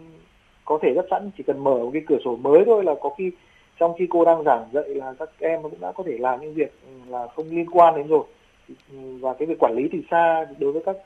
có 0.64 0.78
thể 0.82 0.88
rất 0.96 1.06
sẵn. 1.10 1.30
Chỉ 1.36 1.44
cần 1.46 1.64
mở 1.64 1.78
một 1.78 1.90
cái 1.92 2.02
cửa 2.06 2.18
sổ 2.24 2.36
mới 2.36 2.62
thôi 2.66 2.84
là 2.84 2.94
có 3.00 3.10
khi 3.18 3.30
trong 3.78 3.94
khi 3.98 4.06
cô 4.10 4.24
đang 4.24 4.42
giảng 4.44 4.68
dạy 4.72 4.88
là 4.88 5.14
các 5.18 5.30
em 5.38 5.62
cũng 5.62 5.80
đã 5.80 5.92
có 5.92 6.02
thể 6.06 6.18
làm 6.18 6.40
những 6.40 6.54
việc 6.54 6.72
ừ, 6.86 6.92
là 7.08 7.26
không 7.36 7.46
liên 7.50 7.70
quan 7.70 7.96
đến 7.96 8.06
rồi. 8.06 8.24
Ừ, 8.68 8.96
và 9.20 9.34
cái 9.34 9.46
việc 9.46 9.58
quản 9.58 9.74
lý 9.76 9.88
từ 9.92 9.98
xa, 10.10 10.46
đối 10.58 10.72
với 10.72 10.82
các 10.86 10.96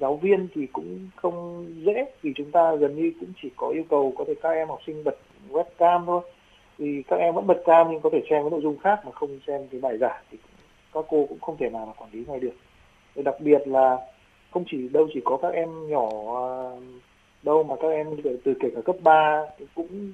giáo 0.00 0.16
viên 0.16 0.48
thì 0.54 0.66
cũng 0.72 1.08
không 1.16 1.66
dễ 1.84 2.04
vì 2.22 2.32
chúng 2.36 2.50
ta 2.50 2.74
gần 2.74 2.96
như 2.96 3.12
cũng 3.20 3.28
chỉ 3.42 3.50
có 3.56 3.68
yêu 3.68 3.84
cầu 3.90 4.12
có 4.18 4.24
thể 4.28 4.34
các 4.42 4.50
em 4.50 4.68
học 4.68 4.78
sinh 4.86 5.04
bật 5.04 5.18
webcam 5.50 6.06
thôi 6.06 6.20
thì 6.78 7.02
các 7.08 7.16
em 7.16 7.34
vẫn 7.34 7.46
bật 7.46 7.62
cam 7.64 7.86
nhưng 7.90 8.00
có 8.00 8.10
thể 8.12 8.20
xem 8.30 8.42
cái 8.42 8.50
nội 8.50 8.60
dung 8.62 8.78
khác 8.78 9.00
mà 9.04 9.12
không 9.12 9.38
xem 9.46 9.60
cái 9.70 9.80
bài 9.80 9.98
giảng 9.98 10.22
thì 10.30 10.38
các 10.92 11.04
cô 11.08 11.26
cũng 11.28 11.40
không 11.40 11.56
thể 11.56 11.70
nào 11.70 11.86
mà 11.86 11.92
quản 11.92 12.10
lý 12.12 12.24
ngay 12.28 12.40
được. 12.40 12.54
Và 13.14 13.22
đặc 13.22 13.34
biệt 13.40 13.68
là 13.68 13.98
không 14.50 14.64
chỉ 14.70 14.88
đâu 14.88 15.08
chỉ 15.14 15.20
có 15.24 15.36
các 15.42 15.52
em 15.52 15.88
nhỏ 15.88 16.08
à, 16.36 16.48
đâu 17.42 17.62
mà 17.62 17.74
các 17.82 17.88
em 17.88 18.06
từ, 18.44 18.54
kể 18.60 18.68
cả 18.74 18.80
cấp 18.84 18.96
3 19.02 19.42
cũng 19.74 20.12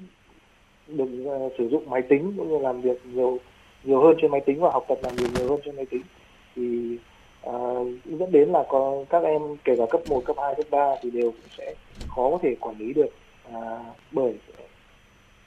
được 0.87 1.09
à, 1.25 1.37
sử 1.57 1.69
dụng 1.69 1.89
máy 1.89 2.01
tính 2.01 2.33
cũng 2.37 2.49
như 2.49 2.57
làm 2.57 2.81
việc 2.81 3.05
nhiều 3.05 3.37
nhiều 3.83 4.01
hơn 4.01 4.15
trên 4.21 4.31
máy 4.31 4.41
tính 4.45 4.59
và 4.59 4.69
học 4.71 4.85
tập 4.87 4.97
làm 5.03 5.15
việc 5.15 5.27
nhiều 5.35 5.49
hơn 5.49 5.59
trên 5.65 5.75
máy 5.75 5.85
tính. 5.85 6.01
Thì 6.55 6.97
uh, 7.49 7.87
dẫn 8.05 8.31
đến 8.31 8.49
là 8.49 8.63
có 8.69 9.03
các 9.09 9.23
em 9.23 9.41
kể 9.63 9.75
cả 9.77 9.83
cấp 9.89 10.01
1, 10.09 10.21
cấp 10.25 10.35
2, 10.39 10.55
cấp 10.55 10.65
3 10.71 10.95
thì 11.01 11.11
đều 11.11 11.33
sẽ 11.57 11.73
khó 12.07 12.29
có 12.31 12.39
thể 12.41 12.55
quản 12.59 12.77
lý 12.77 12.93
được 12.93 13.09
uh, 13.47 13.55
bởi 14.11 14.33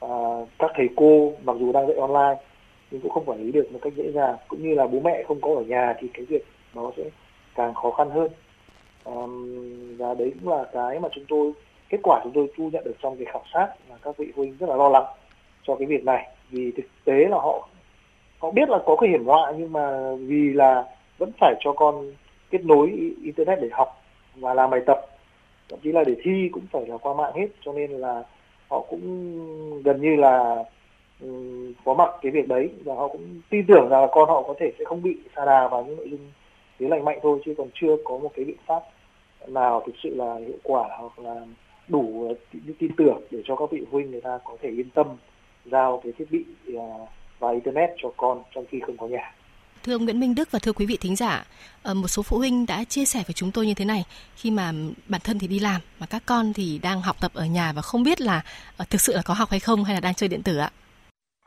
à, 0.09 0.11
các 0.59 0.71
thầy 0.75 0.89
cô 0.97 1.33
mặc 1.45 1.57
dù 1.61 1.73
đang 1.73 1.87
dạy 1.87 1.97
online 1.97 2.43
nhưng 2.91 3.01
cũng 3.01 3.11
không 3.11 3.25
quản 3.25 3.43
lý 3.43 3.53
được 3.53 3.73
một 3.73 3.79
cách 3.83 3.93
dễ 3.97 4.13
dàng. 4.13 4.37
Cũng 4.49 4.63
như 4.63 4.75
là 4.75 4.87
bố 4.87 5.01
mẹ 5.01 5.23
không 5.29 5.41
có 5.41 5.55
ở 5.55 5.63
nhà 5.63 5.95
thì 5.99 6.09
cái 6.15 6.25
việc 6.25 6.47
nó 6.75 6.91
sẽ 6.97 7.03
càng 7.55 7.75
khó 7.75 7.91
khăn 7.91 8.11
hơn. 8.11 8.29
À, 9.05 9.15
và 9.99 10.15
đấy 10.15 10.33
cũng 10.41 10.53
là 10.53 10.65
cái 10.73 11.01
mà 11.01 11.09
chúng 11.13 11.25
tôi 11.29 11.53
kết 11.89 11.99
quả 12.03 12.21
chúng 12.25 12.33
tôi 12.33 12.47
thu 12.57 12.71
nhận 12.73 12.85
được 12.85 12.97
trong 13.03 13.17
cái 13.17 13.27
khảo 13.33 13.43
sát 13.53 13.69
là 13.91 13.97
các 14.03 14.17
vị 14.17 14.33
phụ 14.37 14.43
huynh 14.43 14.57
rất 14.61 14.69
là 14.69 14.77
lo 14.77 14.89
lắng 14.89 15.05
cho 15.63 15.77
cái 15.77 15.87
việc 15.87 16.05
này. 16.05 16.29
Vì 16.51 16.73
thực 16.77 16.87
tế 17.05 17.15
là 17.15 17.37
họ 17.37 17.69
họ 18.39 18.51
biết 18.51 18.69
là 18.69 18.79
có 18.87 18.97
cái 18.97 19.11
hiểm 19.11 19.25
họa 19.25 19.53
nhưng 19.59 19.73
mà 19.73 20.15
vì 20.15 20.53
là 20.53 20.85
vẫn 21.19 21.31
phải 21.41 21.55
cho 21.61 21.73
con 21.73 22.13
kết 22.51 22.65
nối 22.65 23.13
internet 23.23 23.59
để 23.63 23.69
học 23.73 24.03
và 24.35 24.55
làm 24.55 24.71
bài 24.71 24.81
tập. 24.87 25.07
Thậm 25.69 25.79
chí 25.83 25.93
là 25.93 26.05
để 26.05 26.15
thi 26.23 26.49
cũng 26.53 26.67
phải 26.73 26.87
là 26.87 26.97
qua 26.97 27.15
mạng 27.15 27.33
hết 27.35 27.47
cho 27.65 27.73
nên 27.73 27.91
là 27.91 28.23
họ 28.73 28.81
cũng 28.91 29.83
gần 29.83 30.01
như 30.01 30.17
là 30.17 30.65
um, 31.21 31.73
có 31.85 31.95
mặt 31.95 32.11
cái 32.23 32.33
việc 32.33 32.49
đấy 32.49 32.71
và 32.85 32.95
họ 32.95 33.09
cũng 33.09 33.41
tin 33.51 33.65
tưởng 33.69 33.89
rằng 33.91 34.01
là 34.01 34.09
con 34.13 34.29
họ 34.29 34.43
có 34.43 34.55
thể 34.59 34.73
sẽ 34.79 34.85
không 34.85 35.03
bị 35.03 35.17
sa 35.37 35.45
đà 35.45 35.69
vào 35.69 35.85
những 35.85 35.97
nội 35.97 36.09
dung 36.11 36.21
thiếu 36.79 36.89
lành 36.89 37.05
mạnh 37.05 37.19
thôi 37.23 37.41
chứ 37.45 37.55
còn 37.59 37.69
chưa 37.75 37.97
có 38.05 38.19
một 38.19 38.31
cái 38.35 38.45
biện 38.45 38.57
pháp 38.67 38.81
nào 39.49 39.83
thực 39.87 39.93
sự 40.03 40.15
là 40.15 40.35
hiệu 40.35 40.59
quả 40.63 40.89
hoặc 40.99 41.19
là 41.19 41.35
đủ 41.89 42.35
tin, 42.53 42.75
tin 42.79 42.91
tưởng 42.97 43.21
để 43.31 43.39
cho 43.45 43.57
các 43.57 43.71
vị 43.71 43.85
huynh 43.91 44.11
người 44.11 44.21
ta 44.21 44.39
có 44.45 44.57
thể 44.63 44.69
yên 44.69 44.91
tâm 44.91 45.07
giao 45.65 46.01
cái 46.05 46.13
thiết 46.19 46.27
bị 46.31 46.45
à, 46.79 46.89
và 47.39 47.51
internet 47.51 47.91
cho 47.97 48.13
con 48.17 48.43
trong 48.55 48.65
khi 48.71 48.81
không 48.81 48.97
có 48.97 49.07
nhà. 49.07 49.35
Thưa 49.85 49.95
ông 49.95 50.05
Nguyễn 50.05 50.21
Minh 50.21 50.35
Đức 50.35 50.49
và 50.51 50.59
thưa 50.63 50.73
quý 50.73 50.87
vị 50.87 50.97
thính 51.01 51.17
giả, 51.17 51.45
ờ, 51.83 51.95
một 51.95 52.09
số 52.09 52.23
phụ 52.23 52.39
huynh 52.39 52.67
đã 52.67 52.85
chia 52.89 53.05
sẻ 53.05 53.21
với 53.27 53.35
chúng 53.35 53.51
tôi 53.55 53.67
như 53.67 53.75
thế 53.77 53.85
này 53.85 54.03
khi 54.37 54.51
mà 54.51 54.73
bản 55.09 55.21
thân 55.25 55.39
thì 55.41 55.47
đi 55.49 55.59
làm 55.59 55.81
mà 56.01 56.07
các 56.11 56.23
con 56.27 56.53
thì 56.57 56.81
đang 56.83 57.01
học 57.01 57.17
tập 57.23 57.31
ở 57.35 57.45
nhà 57.45 57.73
và 57.77 57.83
không 57.83 58.03
biết 58.03 58.21
là 58.21 58.37
uh, 58.83 58.91
thực 58.91 59.01
sự 59.07 59.13
là 59.17 59.23
có 59.27 59.35
học 59.35 59.49
hay 59.51 59.61
không 59.61 59.85
hay 59.85 59.95
là 59.95 60.01
đang 60.01 60.15
chơi 60.15 60.29
điện 60.29 60.43
tử 60.45 60.57
ạ. 60.59 60.71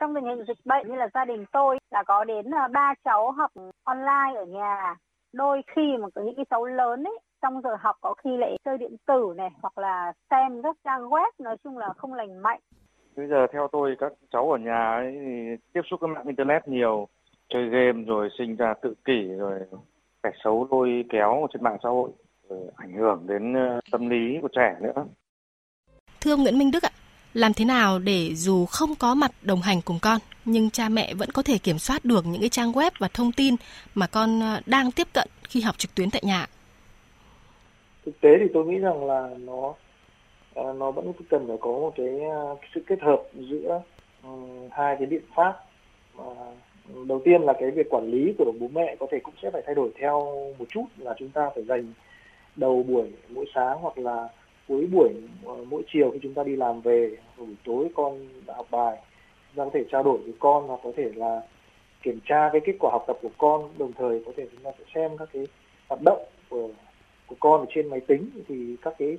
Trong 0.00 0.14
tình 0.14 0.24
hình 0.24 0.44
dịch 0.48 0.60
bệnh 0.64 0.88
như 0.88 0.94
là 0.94 1.08
gia 1.14 1.24
đình 1.24 1.44
tôi 1.52 1.78
là 1.90 2.02
có 2.06 2.24
đến 2.24 2.46
ba 2.72 2.94
cháu 3.04 3.30
học 3.30 3.50
online 3.84 4.32
ở 4.36 4.44
nhà. 4.44 4.94
Đôi 5.32 5.62
khi 5.76 5.96
mà 6.00 6.08
có 6.14 6.22
những 6.22 6.36
cái 6.36 6.44
cháu 6.50 6.64
lớn 6.64 7.04
ấy 7.04 7.18
trong 7.42 7.62
giờ 7.62 7.70
học 7.80 7.96
có 8.00 8.14
khi 8.24 8.30
lại 8.36 8.58
chơi 8.64 8.78
điện 8.78 8.96
tử 9.06 9.34
này 9.36 9.50
hoặc 9.62 9.78
là 9.78 10.12
xem 10.30 10.62
các 10.62 10.76
trang 10.84 11.02
web 11.02 11.30
nói 11.38 11.56
chung 11.64 11.78
là 11.78 11.88
không 11.96 12.14
lành 12.14 12.42
mạnh. 12.42 12.60
Bây 13.16 13.26
giờ 13.26 13.46
theo 13.52 13.68
tôi 13.72 13.96
các 13.98 14.12
cháu 14.32 14.52
ở 14.52 14.58
nhà 14.58 14.90
ấy 14.96 15.18
thì 15.24 15.56
tiếp 15.72 15.80
xúc 15.90 16.00
với 16.00 16.10
mạng 16.10 16.26
internet 16.26 16.68
nhiều, 16.68 17.08
chơi 17.48 17.68
game 17.68 18.04
rồi 18.06 18.28
sinh 18.38 18.56
ra 18.56 18.74
tự 18.82 18.94
kỷ 19.04 19.22
rồi 19.38 19.60
kẻ 20.22 20.30
xấu 20.44 20.68
lôi 20.70 21.04
kéo 21.10 21.46
trên 21.52 21.62
mạng 21.62 21.76
xã 21.82 21.88
hội 21.88 22.10
rồi 22.48 22.60
ảnh 22.76 22.92
hưởng 22.92 23.26
đến 23.26 23.54
ờ, 23.54 23.80
tâm 23.92 24.08
lý 24.08 24.38
của 24.42 24.48
trẻ 24.56 24.76
nữa. 24.80 25.04
Thưa 26.20 26.32
ông 26.32 26.42
Nguyễn 26.42 26.58
Minh 26.58 26.70
Đức 26.70 26.82
ạ, 26.82 26.90
làm 27.34 27.52
thế 27.52 27.64
nào 27.64 27.98
để 27.98 28.34
dù 28.34 28.66
không 28.66 28.94
có 28.98 29.14
mặt 29.14 29.30
đồng 29.42 29.60
hành 29.60 29.80
cùng 29.84 29.98
con 30.02 30.18
nhưng 30.44 30.70
cha 30.70 30.88
mẹ 30.88 31.14
vẫn 31.14 31.30
có 31.30 31.42
thể 31.42 31.58
kiểm 31.58 31.78
soát 31.78 32.04
được 32.04 32.26
những 32.26 32.40
cái 32.40 32.48
trang 32.48 32.72
web 32.72 32.90
và 32.98 33.08
thông 33.14 33.32
tin 33.32 33.54
mà 33.94 34.06
con 34.06 34.40
ờ, 34.40 34.60
đang 34.66 34.92
tiếp 34.92 35.06
cận 35.14 35.28
khi 35.48 35.60
học 35.60 35.78
trực 35.78 35.94
tuyến 35.94 36.10
tại 36.10 36.22
nhà? 36.24 36.46
Thực 38.06 38.20
tế 38.20 38.30
thì 38.40 38.46
tôi 38.54 38.66
nghĩ 38.66 38.78
rằng 38.78 39.04
là 39.04 39.28
nó 39.38 39.74
à, 40.54 40.72
nó 40.78 40.90
vẫn 40.90 41.12
cần 41.30 41.46
phải 41.48 41.56
có 41.60 41.70
một 41.70 41.92
cái 41.96 42.20
sự 42.74 42.82
kết 42.86 43.02
hợp 43.02 43.22
giữa 43.34 43.82
um, 44.22 44.68
hai 44.70 44.96
cái 44.98 45.06
biện 45.06 45.22
pháp 45.34 45.54
mà 46.14 46.24
đầu 47.08 47.20
tiên 47.24 47.42
là 47.42 47.52
cái 47.52 47.70
việc 47.70 47.86
quản 47.90 48.10
lý 48.10 48.34
của 48.38 48.52
bố 48.60 48.68
mẹ 48.72 48.96
có 49.00 49.06
thể 49.10 49.18
cũng 49.18 49.34
sẽ 49.42 49.50
phải 49.50 49.62
thay 49.66 49.74
đổi 49.74 49.90
theo 50.00 50.20
một 50.58 50.64
chút 50.68 50.84
là 50.98 51.14
chúng 51.18 51.28
ta 51.28 51.50
phải 51.54 51.64
dành 51.64 51.92
đầu 52.56 52.82
buổi 52.82 53.12
mỗi 53.28 53.46
sáng 53.54 53.78
hoặc 53.80 53.98
là 53.98 54.28
cuối 54.68 54.86
buổi 54.92 55.08
ờ, 55.44 55.54
mỗi 55.70 55.82
chiều 55.92 56.10
khi 56.10 56.18
chúng 56.22 56.34
ta 56.34 56.42
đi 56.42 56.56
làm 56.56 56.80
về 56.80 57.16
buổi 57.38 57.56
tối 57.64 57.88
con 57.94 58.18
đã 58.46 58.54
học 58.56 58.66
bài 58.70 58.96
chúng 59.48 59.56
ta 59.56 59.64
có 59.64 59.70
thể 59.74 59.84
trao 59.90 60.02
đổi 60.02 60.18
với 60.18 60.34
con 60.38 60.66
hoặc 60.66 60.80
có 60.84 60.92
thể 60.96 61.10
là 61.14 61.40
kiểm 62.02 62.18
tra 62.24 62.48
cái 62.52 62.60
kết 62.64 62.76
quả 62.80 62.90
học 62.92 63.04
tập 63.06 63.16
của 63.22 63.30
con 63.38 63.68
đồng 63.78 63.92
thời 63.92 64.22
có 64.26 64.32
thể 64.36 64.46
chúng 64.52 64.62
ta 64.62 64.70
sẽ 64.78 64.84
xem 64.94 65.16
các 65.18 65.28
cái 65.32 65.46
hoạt 65.88 66.00
động 66.04 66.24
của 66.48 66.68
của 67.26 67.36
con 67.40 67.60
ở 67.60 67.66
trên 67.74 67.90
máy 67.90 68.00
tính. 68.00 68.30
Thì 68.48 68.76
các 68.82 68.94
cái 68.98 69.16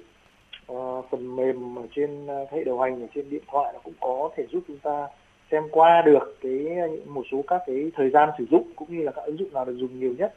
uh, 0.72 1.06
phần 1.12 1.36
mềm 1.36 1.80
ở 1.80 1.88
trên 1.96 2.26
uh, 2.26 2.52
hệ 2.52 2.64
điều 2.64 2.80
hành 2.80 3.02
ở 3.02 3.08
trên 3.16 3.30
điện 3.30 3.44
thoại 3.48 3.74
nó 3.74 3.80
cũng 3.84 3.94
có 4.00 4.30
thể 4.36 4.46
giúp 4.52 4.64
chúng 4.68 4.80
ta 4.80 5.08
xem 5.52 5.64
qua 5.72 6.02
được 6.06 6.38
cái 6.42 6.52
những 6.92 7.07
số 7.32 7.44
các 7.48 7.62
cái 7.68 7.92
thời 7.96 8.10
gian 8.10 8.30
sử 8.38 8.46
dụng 8.52 8.64
cũng 8.76 8.88
như 8.98 9.04
là 9.04 9.12
các 9.12 9.26
ứng 9.26 9.38
dụng 9.38 9.54
nào 9.54 9.66
được 9.66 9.76
dùng 9.78 10.00
nhiều 10.00 10.14
nhất. 10.18 10.34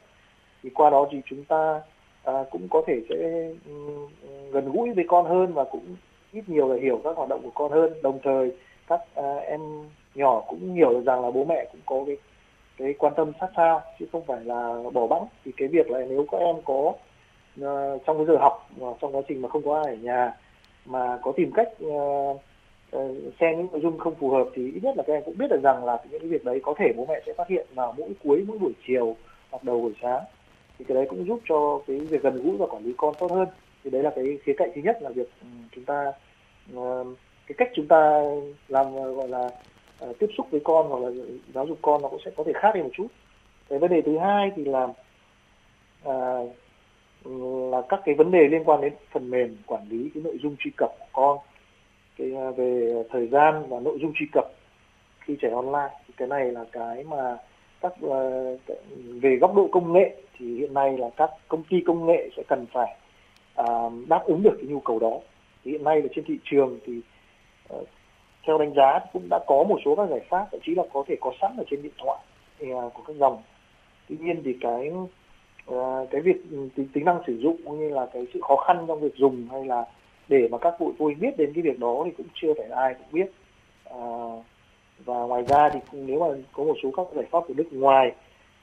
Thì 0.62 0.70
qua 0.70 0.90
đó 0.90 1.08
thì 1.10 1.20
chúng 1.26 1.44
ta 1.44 1.80
à, 2.24 2.32
cũng 2.50 2.68
có 2.70 2.82
thể 2.86 3.00
sẽ 3.08 3.48
gần 4.50 4.72
gũi 4.72 4.92
với 4.92 5.04
con 5.08 5.26
hơn 5.26 5.52
và 5.54 5.64
cũng 5.64 5.96
ít 6.32 6.48
nhiều 6.48 6.68
là 6.68 6.80
hiểu 6.82 7.00
các 7.04 7.16
hoạt 7.16 7.28
động 7.28 7.40
của 7.42 7.50
con 7.54 7.72
hơn. 7.72 7.92
Đồng 8.02 8.18
thời 8.22 8.52
các 8.86 9.00
à, 9.14 9.36
em 9.36 9.60
nhỏ 10.14 10.42
cũng 10.48 10.74
hiểu 10.74 10.90
được 10.90 11.04
rằng 11.06 11.22
là 11.22 11.30
bố 11.30 11.44
mẹ 11.44 11.64
cũng 11.72 11.80
có 11.86 12.04
cái 12.06 12.16
cái 12.76 12.94
quan 12.98 13.12
tâm 13.16 13.32
sát 13.40 13.48
sao 13.56 13.82
chứ 13.98 14.06
không 14.12 14.22
phải 14.26 14.44
là 14.44 14.74
bỏ 14.92 15.06
bẵng. 15.06 15.26
Thì 15.44 15.52
cái 15.56 15.68
việc 15.68 15.90
là 15.90 15.98
nếu 16.08 16.26
các 16.30 16.38
em 16.38 16.56
có 16.64 16.74
uh, 16.74 18.02
trong 18.06 18.16
cái 18.16 18.26
giờ 18.26 18.36
học 18.40 18.70
uh, 18.80 18.96
trong 19.00 19.16
quá 19.16 19.22
trình 19.28 19.42
mà 19.42 19.48
không 19.48 19.62
có 19.64 19.82
ai 19.82 19.94
ở 19.94 19.96
nhà 20.02 20.34
mà 20.86 21.18
có 21.22 21.32
tìm 21.36 21.50
cách 21.52 21.68
uh, 21.84 22.40
Ờ, 22.90 23.14
xem 23.40 23.58
những 23.58 23.68
nội 23.72 23.80
dung 23.82 23.98
không 23.98 24.14
phù 24.20 24.30
hợp 24.30 24.48
thì 24.54 24.72
ít 24.72 24.80
nhất 24.82 24.96
là 24.96 25.02
các 25.06 25.12
em 25.12 25.22
cũng 25.24 25.38
biết 25.38 25.46
được 25.50 25.60
rằng 25.62 25.84
là 25.84 25.98
những 26.10 26.20
cái 26.20 26.28
việc 26.28 26.44
đấy 26.44 26.60
có 26.62 26.74
thể 26.78 26.92
bố 26.96 27.06
mẹ 27.08 27.14
sẽ 27.26 27.32
phát 27.36 27.48
hiện 27.48 27.66
vào 27.74 27.94
mỗi 27.98 28.10
cuối 28.24 28.44
mỗi 28.48 28.58
buổi 28.58 28.72
chiều 28.86 29.16
hoặc 29.50 29.64
đầu 29.64 29.80
buổi 29.80 29.92
sáng. 30.02 30.24
Thì 30.78 30.84
cái 30.88 30.94
đấy 30.94 31.06
cũng 31.10 31.26
giúp 31.26 31.40
cho 31.48 31.82
cái 31.86 32.00
việc 32.00 32.22
gần 32.22 32.42
gũi 32.42 32.56
và 32.56 32.66
quản 32.66 32.84
lý 32.84 32.94
con 32.96 33.14
tốt 33.20 33.28
hơn. 33.32 33.48
Thì 33.84 33.90
đấy 33.90 34.02
là 34.02 34.10
cái 34.16 34.24
khía 34.44 34.52
cạnh 34.56 34.70
thứ 34.74 34.80
nhất 34.84 34.96
là 35.02 35.10
việc 35.10 35.28
ừ, 35.40 35.46
chúng 35.72 35.84
ta 35.84 36.12
ờ, 36.76 37.04
cái 37.46 37.54
cách 37.58 37.68
chúng 37.74 37.88
ta 37.88 38.22
làm 38.68 38.86
ờ, 38.94 39.12
gọi 39.12 39.28
là 39.28 39.50
tiếp 40.18 40.26
xúc 40.38 40.46
với 40.50 40.60
con 40.64 40.88
hoặc 40.88 40.98
là 41.02 41.10
giáo 41.54 41.66
dục 41.66 41.78
con 41.82 42.02
nó 42.02 42.08
cũng 42.08 42.20
sẽ 42.24 42.30
có 42.36 42.44
thể 42.46 42.52
khác 42.54 42.70
đi 42.74 42.82
một 42.82 42.90
chút. 42.92 43.06
Cái 43.68 43.78
vấn 43.78 43.90
đề 43.90 44.02
thứ 44.02 44.18
hai 44.18 44.50
thì 44.56 44.64
là 44.64 44.88
à, 46.04 46.14
là 47.72 47.82
các 47.88 48.00
cái 48.04 48.14
vấn 48.14 48.30
đề 48.30 48.48
liên 48.48 48.64
quan 48.64 48.80
đến 48.80 48.94
phần 49.12 49.30
mềm 49.30 49.56
quản 49.66 49.88
lý 49.88 50.10
cái 50.14 50.22
nội 50.22 50.38
dung 50.42 50.56
truy 50.58 50.70
cập 50.76 50.90
của 50.98 51.08
con 51.12 51.38
cái 52.20 52.34
à, 52.36 52.50
về 52.50 53.02
thời 53.10 53.26
gian 53.26 53.68
và 53.68 53.80
nội 53.80 53.98
dung 54.02 54.12
truy 54.14 54.26
cập 54.32 54.44
khi 55.20 55.36
trẻ 55.40 55.50
online. 55.50 55.94
Thì 56.06 56.14
cái 56.16 56.28
này 56.28 56.52
là 56.52 56.64
cái 56.72 57.04
mà 57.04 57.36
các 57.80 57.92
à, 58.10 58.20
về 58.96 59.36
góc 59.36 59.54
độ 59.54 59.68
công 59.72 59.92
nghệ 59.92 60.16
thì 60.38 60.58
hiện 60.58 60.74
nay 60.74 60.98
là 60.98 61.10
các 61.16 61.30
công 61.48 61.62
ty 61.62 61.76
công 61.86 62.06
nghệ 62.06 62.30
sẽ 62.36 62.42
cần 62.48 62.66
phải 62.72 62.96
à, 63.54 63.64
đáp 64.08 64.22
ứng 64.24 64.42
được 64.42 64.56
cái 64.56 64.66
nhu 64.66 64.80
cầu 64.80 64.98
đó. 64.98 65.18
Thì 65.64 65.70
hiện 65.70 65.84
nay 65.84 66.02
là 66.02 66.08
trên 66.14 66.24
thị 66.24 66.38
trường 66.44 66.78
thì 66.86 67.00
ờ, 67.68 67.84
theo 68.46 68.58
đánh 68.58 68.72
giá 68.76 68.98
cũng 69.12 69.26
đã 69.30 69.38
có 69.46 69.64
một 69.68 69.78
số 69.84 69.94
các 69.96 70.08
giải 70.10 70.20
pháp 70.28 70.46
thậm 70.52 70.60
chí 70.64 70.74
là 70.74 70.82
có 70.92 71.04
thể 71.06 71.16
có 71.20 71.32
sẵn 71.40 71.56
ở 71.56 71.64
trên 71.70 71.82
điện 71.82 71.92
thoại 71.98 72.18
của 72.94 73.02
các 73.06 73.16
dòng. 73.16 73.42
Tuy 74.08 74.16
nhiên 74.20 74.42
thì 74.44 74.56
cái 74.60 74.92
cái 76.10 76.20
việc 76.20 76.36
ừ, 76.50 76.68
tính, 76.76 76.88
tính 76.92 77.04
năng 77.04 77.22
sử 77.26 77.38
dụng 77.38 77.56
cũng 77.64 77.78
như 77.78 77.94
là 77.94 78.06
cái 78.12 78.26
sự 78.34 78.40
khó 78.42 78.56
khăn 78.56 78.84
trong 78.88 79.00
việc 79.00 79.14
dùng 79.16 79.48
hay 79.50 79.64
là 79.64 79.84
để 80.30 80.48
mà 80.50 80.58
các 80.58 80.74
phụ 80.78 80.92
huynh 80.98 81.20
biết 81.20 81.36
đến 81.36 81.52
cái 81.54 81.62
việc 81.62 81.78
đó 81.78 82.02
thì 82.04 82.10
cũng 82.16 82.26
chưa 82.34 82.54
phải 82.54 82.66
ai 82.68 82.94
cũng 82.94 83.12
biết. 83.12 83.30
À, 83.84 84.00
và 85.04 85.14
ngoài 85.14 85.42
ra 85.48 85.68
thì 85.72 85.80
cũng 85.90 86.06
nếu 86.06 86.20
mà 86.20 86.26
có 86.52 86.64
một 86.64 86.74
số 86.82 86.90
các 86.96 87.06
giải 87.14 87.24
pháp 87.30 87.40
của 87.48 87.54
nước 87.56 87.68
ngoài 87.72 88.12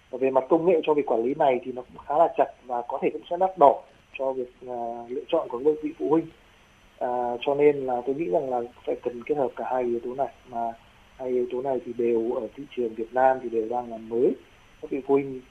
và 0.10 0.18
về 0.18 0.30
mặt 0.30 0.44
công 0.50 0.66
nghệ 0.66 0.82
cho 0.84 0.94
việc 0.94 1.06
quản 1.06 1.24
lý 1.24 1.34
này 1.34 1.60
thì 1.64 1.72
nó 1.72 1.82
cũng 1.82 2.06
khá 2.06 2.18
là 2.18 2.34
chặt 2.38 2.48
và 2.66 2.82
có 2.88 3.00
thể 3.02 3.10
cũng 3.14 3.22
sẽ 3.30 3.38
đắt 3.40 3.58
đỏ 3.58 3.82
cho 4.18 4.34
việc 4.34 4.50
à, 4.68 4.78
lựa 5.10 5.24
chọn 5.28 5.50
của 5.50 5.62
các 5.66 5.72
vị 5.84 5.90
phụ 6.00 6.10
huynh. 6.10 6.26
À, 7.00 7.38
cho 7.42 7.56
nên 7.56 7.76
là 7.86 8.02
tôi 8.06 8.16
nghĩ 8.16 8.26
rằng 8.26 8.50
là 8.50 8.62
phải 8.86 8.96
cần 9.04 9.24
kết 9.26 9.38
hợp 9.38 9.52
cả 9.56 9.66
hai 9.72 9.84
yếu 9.84 10.00
tố 10.00 10.16
này. 10.16 10.34
Mà 10.50 10.72
hai 11.18 11.30
yếu 11.30 11.48
tố 11.52 11.62
này 11.62 11.80
thì 11.86 11.94
đều 11.98 12.32
ở 12.32 12.48
thị 12.56 12.64
trường 12.76 12.96
Việt 12.96 13.14
Nam 13.14 13.38
thì 13.44 13.50
đều 13.50 13.70
đang 13.70 13.92
là 13.92 13.98
mới. 13.98 14.32
Các 14.82 14.92
vị 14.92 15.02
phụ 15.08 15.14
huynh 15.14 15.42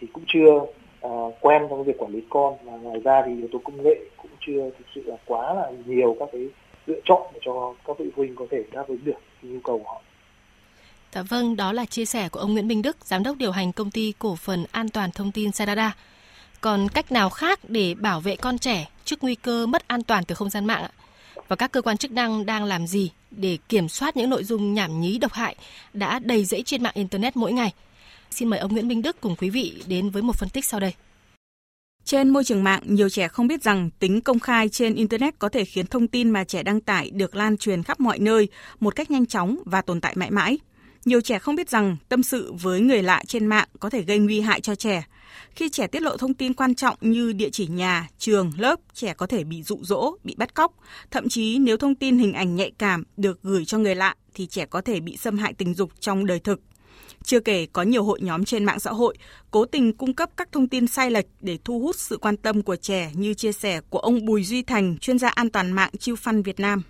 thì 0.00 0.06
cũng 0.12 0.24
chưa 0.26 0.66
uh, 1.08 1.34
quen 1.40 1.62
trong 1.70 1.84
việc 1.84 1.98
quản 1.98 2.12
lý 2.12 2.20
con 2.30 2.56
và 2.64 2.72
ngoài 2.72 3.00
ra 3.04 3.22
thì 3.26 3.36
yếu 3.36 3.48
tố 3.52 3.58
công 3.64 3.82
nghệ 3.82 3.96
cũng 4.16 4.30
chưa 4.46 4.70
thực 4.78 4.86
sự 4.94 5.02
là 5.06 5.16
quá 5.26 5.54
là 5.54 5.70
nhiều 5.86 6.16
các 6.20 6.28
cái 6.32 6.48
lựa 6.86 7.00
chọn 7.04 7.22
để 7.34 7.40
cho 7.44 7.74
các 7.86 7.98
vị 7.98 8.04
phụ 8.16 8.22
huynh 8.22 8.36
có 8.36 8.46
thể 8.50 8.64
đáp 8.72 8.84
ứng 8.88 9.04
được 9.04 9.18
nhu 9.42 9.60
cầu 9.64 9.78
của 9.78 9.92
họ. 9.92 10.00
Dạ 11.12 11.22
vâng, 11.22 11.56
đó 11.56 11.72
là 11.72 11.84
chia 11.84 12.04
sẻ 12.04 12.28
của 12.28 12.40
ông 12.40 12.52
Nguyễn 12.52 12.68
Minh 12.68 12.82
Đức, 12.82 12.96
giám 13.04 13.22
đốc 13.22 13.36
điều 13.36 13.50
hành 13.50 13.72
công 13.72 13.90
ty 13.90 14.12
cổ 14.18 14.36
phần 14.36 14.64
an 14.72 14.88
toàn 14.88 15.10
thông 15.12 15.32
tin 15.32 15.52
Sarada. 15.52 15.96
Còn 16.60 16.88
cách 16.94 17.12
nào 17.12 17.30
khác 17.30 17.60
để 17.68 17.94
bảo 17.94 18.20
vệ 18.20 18.36
con 18.36 18.58
trẻ 18.58 18.88
trước 19.04 19.22
nguy 19.22 19.34
cơ 19.34 19.66
mất 19.66 19.88
an 19.88 20.02
toàn 20.02 20.24
từ 20.24 20.34
không 20.34 20.50
gian 20.50 20.64
mạng 20.64 20.82
ạ? 20.82 20.90
Và 21.48 21.56
các 21.56 21.72
cơ 21.72 21.82
quan 21.82 21.96
chức 21.96 22.12
năng 22.12 22.46
đang 22.46 22.64
làm 22.64 22.86
gì 22.86 23.10
để 23.30 23.58
kiểm 23.68 23.88
soát 23.88 24.16
những 24.16 24.30
nội 24.30 24.44
dung 24.44 24.74
nhảm 24.74 25.00
nhí 25.00 25.18
độc 25.18 25.32
hại 25.32 25.56
đã 25.92 26.18
đầy 26.18 26.44
rẫy 26.44 26.62
trên 26.62 26.82
mạng 26.82 26.94
Internet 26.96 27.36
mỗi 27.36 27.52
ngày? 27.52 27.72
Xin 28.34 28.48
mời 28.48 28.60
ông 28.60 28.72
Nguyễn 28.72 28.88
Minh 28.88 29.02
Đức 29.02 29.20
cùng 29.20 29.36
quý 29.36 29.50
vị 29.50 29.82
đến 29.86 30.10
với 30.10 30.22
một 30.22 30.36
phân 30.36 30.48
tích 30.48 30.64
sau 30.64 30.80
đây. 30.80 30.94
Trên 32.04 32.28
môi 32.28 32.44
trường 32.44 32.64
mạng, 32.64 32.82
nhiều 32.86 33.08
trẻ 33.08 33.28
không 33.28 33.46
biết 33.46 33.62
rằng 33.62 33.90
tính 33.98 34.20
công 34.20 34.38
khai 34.38 34.68
trên 34.68 34.94
Internet 34.94 35.38
có 35.38 35.48
thể 35.48 35.64
khiến 35.64 35.86
thông 35.86 36.08
tin 36.08 36.30
mà 36.30 36.44
trẻ 36.44 36.62
đăng 36.62 36.80
tải 36.80 37.10
được 37.10 37.34
lan 37.34 37.56
truyền 37.56 37.82
khắp 37.82 38.00
mọi 38.00 38.18
nơi 38.18 38.48
một 38.80 38.96
cách 38.96 39.10
nhanh 39.10 39.26
chóng 39.26 39.58
và 39.64 39.82
tồn 39.82 40.00
tại 40.00 40.16
mãi 40.16 40.30
mãi. 40.30 40.58
Nhiều 41.04 41.20
trẻ 41.20 41.38
không 41.38 41.56
biết 41.56 41.70
rằng 41.70 41.96
tâm 42.08 42.22
sự 42.22 42.52
với 42.52 42.80
người 42.80 43.02
lạ 43.02 43.22
trên 43.26 43.46
mạng 43.46 43.68
có 43.80 43.90
thể 43.90 44.02
gây 44.02 44.18
nguy 44.18 44.40
hại 44.40 44.60
cho 44.60 44.74
trẻ. 44.74 45.04
Khi 45.54 45.68
trẻ 45.68 45.86
tiết 45.86 46.02
lộ 46.02 46.16
thông 46.16 46.34
tin 46.34 46.54
quan 46.54 46.74
trọng 46.74 46.96
như 47.00 47.32
địa 47.32 47.50
chỉ 47.52 47.66
nhà, 47.66 48.08
trường, 48.18 48.52
lớp, 48.58 48.80
trẻ 48.94 49.14
có 49.14 49.26
thể 49.26 49.44
bị 49.44 49.62
dụ 49.62 49.78
dỗ, 49.82 50.16
bị 50.24 50.34
bắt 50.38 50.54
cóc. 50.54 50.74
Thậm 51.10 51.28
chí 51.28 51.58
nếu 51.58 51.76
thông 51.76 51.94
tin 51.94 52.18
hình 52.18 52.32
ảnh 52.32 52.56
nhạy 52.56 52.72
cảm 52.78 53.04
được 53.16 53.42
gửi 53.42 53.64
cho 53.64 53.78
người 53.78 53.94
lạ 53.94 54.14
thì 54.34 54.46
trẻ 54.46 54.66
có 54.66 54.80
thể 54.80 55.00
bị 55.00 55.16
xâm 55.16 55.38
hại 55.38 55.52
tình 55.52 55.74
dục 55.74 55.90
trong 56.00 56.26
đời 56.26 56.38
thực. 56.38 56.60
Chưa 57.24 57.40
kể 57.40 57.66
có 57.72 57.82
nhiều 57.82 58.04
hội 58.04 58.18
nhóm 58.22 58.44
trên 58.44 58.64
mạng 58.64 58.78
xã 58.78 58.90
hội 58.90 59.14
cố 59.50 59.64
tình 59.64 59.92
cung 59.92 60.14
cấp 60.14 60.30
các 60.36 60.52
thông 60.52 60.68
tin 60.68 60.86
sai 60.86 61.10
lệch 61.10 61.26
để 61.40 61.58
thu 61.64 61.80
hút 61.80 61.96
sự 61.96 62.18
quan 62.18 62.36
tâm 62.36 62.62
của 62.62 62.76
trẻ 62.76 63.10
như 63.14 63.34
chia 63.34 63.52
sẻ 63.52 63.80
của 63.90 63.98
ông 63.98 64.26
Bùi 64.26 64.44
Duy 64.44 64.62
Thành, 64.62 64.96
chuyên 64.98 65.18
gia 65.18 65.28
an 65.28 65.50
toàn 65.50 65.72
mạng 65.72 65.90
Chiêu 65.98 66.16
Phân 66.16 66.42
Việt 66.42 66.60
Nam 66.60 66.82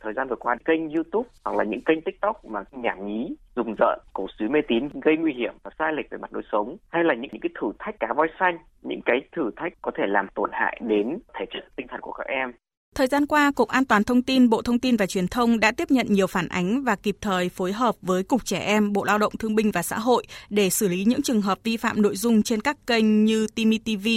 thời 0.00 0.12
gian 0.12 0.28
vừa 0.28 0.36
qua 0.36 0.56
kênh 0.64 0.90
YouTube 0.90 1.28
hoặc 1.44 1.56
là 1.56 1.64
những 1.64 1.80
kênh 1.80 2.00
TikTok 2.00 2.44
mà 2.44 2.60
nhảm 2.72 3.06
nhí, 3.06 3.36
dùng 3.56 3.74
rợn, 3.78 3.98
cổ 4.12 4.26
suý 4.38 4.48
mê 4.48 4.60
tín 4.68 4.88
gây 5.02 5.16
nguy 5.16 5.32
hiểm 5.32 5.54
và 5.62 5.70
sai 5.78 5.92
lệch 5.92 6.10
về 6.10 6.18
mặt 6.18 6.32
lối 6.32 6.42
sống 6.52 6.76
hay 6.88 7.04
là 7.04 7.14
những 7.14 7.28
những 7.32 7.40
cái 7.40 7.50
thử 7.60 7.72
thách 7.78 8.00
cá 8.00 8.12
voi 8.16 8.28
xanh, 8.40 8.58
những 8.82 9.00
cái 9.04 9.20
thử 9.36 9.50
thách 9.56 9.72
có 9.82 9.90
thể 9.94 10.04
làm 10.06 10.26
tổn 10.34 10.50
hại 10.52 10.80
đến 10.86 11.18
thể 11.34 11.44
chất 11.52 11.64
tinh 11.76 11.86
thần 11.90 12.00
của 12.00 12.12
các 12.12 12.26
em. 12.26 12.52
Thời 12.98 13.06
gian 13.06 13.26
qua, 13.26 13.50
Cục 13.50 13.68
An 13.68 13.84
toàn 13.84 14.04
Thông 14.04 14.22
tin, 14.22 14.48
Bộ 14.48 14.62
Thông 14.62 14.78
tin 14.78 14.96
và 14.96 15.06
Truyền 15.06 15.28
thông 15.28 15.60
đã 15.60 15.72
tiếp 15.72 15.90
nhận 15.90 16.06
nhiều 16.10 16.26
phản 16.26 16.48
ánh 16.48 16.84
và 16.84 16.96
kịp 16.96 17.16
thời 17.20 17.48
phối 17.48 17.72
hợp 17.72 17.96
với 18.02 18.22
Cục 18.22 18.44
Trẻ 18.44 18.58
Em, 18.58 18.92
Bộ 18.92 19.04
Lao 19.04 19.18
động 19.18 19.36
Thương 19.38 19.54
binh 19.54 19.70
và 19.70 19.82
Xã 19.82 19.98
hội 19.98 20.26
để 20.50 20.70
xử 20.70 20.88
lý 20.88 21.04
những 21.04 21.22
trường 21.22 21.42
hợp 21.42 21.58
vi 21.64 21.76
phạm 21.76 22.02
nội 22.02 22.16
dung 22.16 22.42
trên 22.42 22.60
các 22.60 22.86
kênh 22.86 23.24
như 23.24 23.46
Timi 23.54 23.78
TV, 23.78 24.08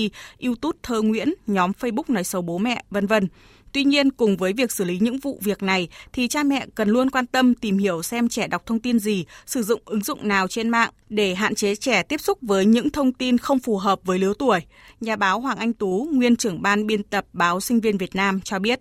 YouTube 0.46 0.78
Thơ 0.84 1.02
Nguyễn, 1.02 1.34
nhóm 1.48 1.72
Facebook 1.80 2.04
nói 2.08 2.24
xấu 2.24 2.42
bố 2.42 2.58
mẹ, 2.58 2.84
vân 2.90 3.08
vân. 3.08 3.28
Tuy 3.74 3.84
nhiên, 3.84 4.12
cùng 4.12 4.38
với 4.38 4.54
việc 4.54 4.72
xử 4.72 4.84
lý 4.84 5.00
những 5.02 5.20
vụ 5.20 5.40
việc 5.42 5.64
này 5.64 5.88
thì 6.14 6.28
cha 6.28 6.44
mẹ 6.44 6.66
cần 6.76 6.90
luôn 6.90 7.10
quan 7.10 7.26
tâm 7.26 7.56
tìm 7.56 7.78
hiểu 7.78 8.04
xem 8.04 8.30
trẻ 8.30 8.48
đọc 8.48 8.66
thông 8.66 8.80
tin 8.80 9.00
gì, 9.00 9.26
sử 9.46 9.64
dụng 9.64 9.82
ứng 9.86 10.04
dụng 10.04 10.28
nào 10.28 10.48
trên 10.48 10.70
mạng 10.70 10.92
để 11.10 11.36
hạn 11.36 11.56
chế 11.56 11.76
trẻ 11.76 12.04
tiếp 12.04 12.22
xúc 12.22 12.38
với 12.42 12.66
những 12.66 12.90
thông 12.90 13.14
tin 13.14 13.38
không 13.38 13.60
phù 13.60 13.78
hợp 13.78 14.00
với 14.04 14.20
lứa 14.20 14.34
tuổi. 14.40 14.60
Nhà 15.00 15.16
báo 15.16 15.40
Hoàng 15.40 15.58
Anh 15.58 15.74
Tú, 15.74 16.08
nguyên 16.12 16.36
trưởng 16.36 16.62
ban 16.62 16.88
biên 16.88 17.04
tập 17.04 17.26
báo 17.34 17.60
Sinh 17.60 17.80
viên 17.80 17.98
Việt 17.98 18.16
Nam 18.16 18.42
cho 18.42 18.60
biết 18.60 18.80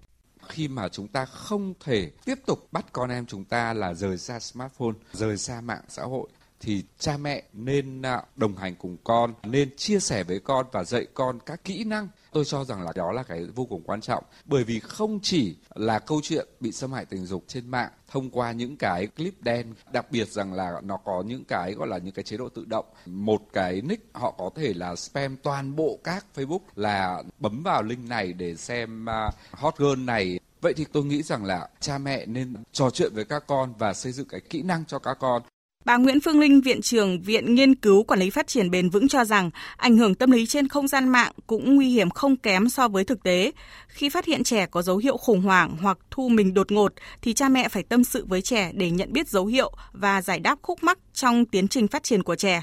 khi 0.51 0.69
mà 0.69 0.89
chúng 0.89 1.09
ta 1.09 1.25
không 1.25 1.75
thể 1.85 2.11
tiếp 2.25 2.35
tục 2.47 2.69
bắt 2.73 2.87
con 2.93 3.11
em 3.11 3.27
chúng 3.27 3.45
ta 3.45 3.75
là 3.75 3.95
rời 3.95 4.19
xa 4.19 4.41
smartphone, 4.41 4.95
rời 5.13 5.37
xa 5.37 5.61
mạng 5.61 5.83
xã 5.89 6.03
hội 6.03 6.29
thì 6.61 6.85
cha 6.99 7.17
mẹ 7.17 7.43
nên 7.53 8.03
à, 8.03 8.23
đồng 8.37 8.57
hành 8.57 8.75
cùng 8.75 8.97
con, 9.05 9.35
nên 9.43 9.77
chia 9.77 10.01
sẻ 10.01 10.25
với 10.25 10.41
con 10.41 10.67
và 10.73 10.85
dạy 10.85 11.07
con 11.15 11.39
các 11.47 11.65
kỹ 11.65 11.85
năng. 11.85 12.09
Tôi 12.33 12.45
cho 12.45 12.65
rằng 12.65 12.83
là 12.83 12.93
đó 12.97 13.13
là 13.13 13.23
cái 13.23 13.47
vô 13.55 13.65
cùng 13.65 13.83
quan 13.83 14.01
trọng 14.01 14.25
bởi 14.45 14.65
vì 14.65 14.81
không 14.81 15.21
chỉ 15.23 15.57
là 15.75 15.99
câu 15.99 16.21
chuyện 16.23 16.49
bị 16.61 16.73
xâm 16.73 16.93
hại 16.93 17.05
tình 17.05 17.27
dục 17.27 17.45
trên 17.47 17.69
mạng 17.69 17.91
thông 18.09 18.31
qua 18.31 18.53
những 18.53 18.77
cái 18.77 19.07
clip 19.07 19.43
đen 19.43 19.75
đặc 19.93 20.07
biệt 20.11 20.29
rằng 20.29 20.53
là 20.53 20.81
nó 20.83 20.97
có 20.97 21.23
những 21.27 21.45
cái 21.45 21.75
gọi 21.75 21.89
là 21.89 21.99
những 21.99 22.15
cái 22.15 22.23
chế 22.23 22.37
độ 22.37 22.49
tự 22.49 22.65
động. 22.65 22.85
Một 23.07 23.43
cái 23.53 23.81
nick 23.81 24.15
họ 24.15 24.31
có 24.39 24.51
thể 24.57 24.75
là 24.75 24.97
spam 24.97 25.37
toàn 25.37 25.77
bộ 25.77 25.99
các 26.05 26.27
facebook 26.35 26.61
là 26.77 27.23
bấm 27.39 27.63
vào 27.63 27.83
link 27.83 28.09
này 28.09 28.33
để 28.33 28.57
xem 28.57 29.09
à, 29.09 29.31
hot 29.51 29.77
girl 29.79 30.05
này. 30.05 30.41
Vậy 30.61 30.75
thì 30.77 30.85
tôi 30.93 31.05
nghĩ 31.05 31.23
rằng 31.23 31.45
là 31.45 31.69
cha 31.81 31.99
mẹ 31.99 32.27
nên 32.27 32.55
trò 32.73 32.91
chuyện 32.91 33.15
với 33.15 33.25
các 33.25 33.45
con 33.47 33.75
và 33.79 33.95
xây 33.95 34.13
dựng 34.13 34.29
cái 34.29 34.41
kỹ 34.41 34.63
năng 34.63 34.85
cho 34.85 34.99
các 34.99 35.17
con. 35.21 35.43
Bà 35.85 35.97
Nguyễn 35.97 36.21
Phương 36.21 36.41
Linh, 36.41 36.61
Viện 36.61 36.81
trưởng 36.83 37.23
Viện 37.23 37.55
Nghiên 37.55 37.75
cứu 37.75 38.03
Quản 38.03 38.21
lý 38.21 38.31
Phát 38.31 38.47
triển 38.47 38.71
Bền 38.71 38.91
vững 38.91 39.09
cho 39.09 39.25
rằng 39.25 39.51
ảnh 39.77 39.97
hưởng 39.97 40.15
tâm 40.15 40.31
lý 40.31 40.47
trên 40.47 40.69
không 40.69 40.89
gian 40.89 41.09
mạng 41.09 41.33
cũng 41.47 41.75
nguy 41.77 41.89
hiểm 41.89 42.11
không 42.11 42.37
kém 42.37 42.69
so 42.69 42.89
với 42.89 43.05
thực 43.05 43.23
tế. 43.23 43.53
Khi 43.89 44.09
phát 44.09 44.25
hiện 44.25 44.45
trẻ 44.45 44.67
có 44.67 44.83
dấu 44.83 44.97
hiệu 44.97 45.17
khủng 45.17 45.41
hoảng 45.41 45.77
hoặc 45.83 45.99
thu 46.11 46.29
mình 46.29 46.55
đột 46.55 46.73
ngột 46.73 46.93
thì 47.23 47.33
cha 47.33 47.49
mẹ 47.49 47.69
phải 47.69 47.83
tâm 47.83 48.05
sự 48.05 48.25
với 48.29 48.43
trẻ 48.43 48.71
để 48.75 48.91
nhận 48.91 49.13
biết 49.13 49.29
dấu 49.29 49.47
hiệu 49.47 49.73
và 49.93 50.23
giải 50.23 50.39
đáp 50.41 50.59
khúc 50.63 50.83
mắc 50.83 50.99
trong 51.13 51.45
tiến 51.45 51.69
trình 51.69 51.89
phát 51.89 52.03
triển 52.03 52.23
của 52.23 52.37
trẻ. 52.37 52.63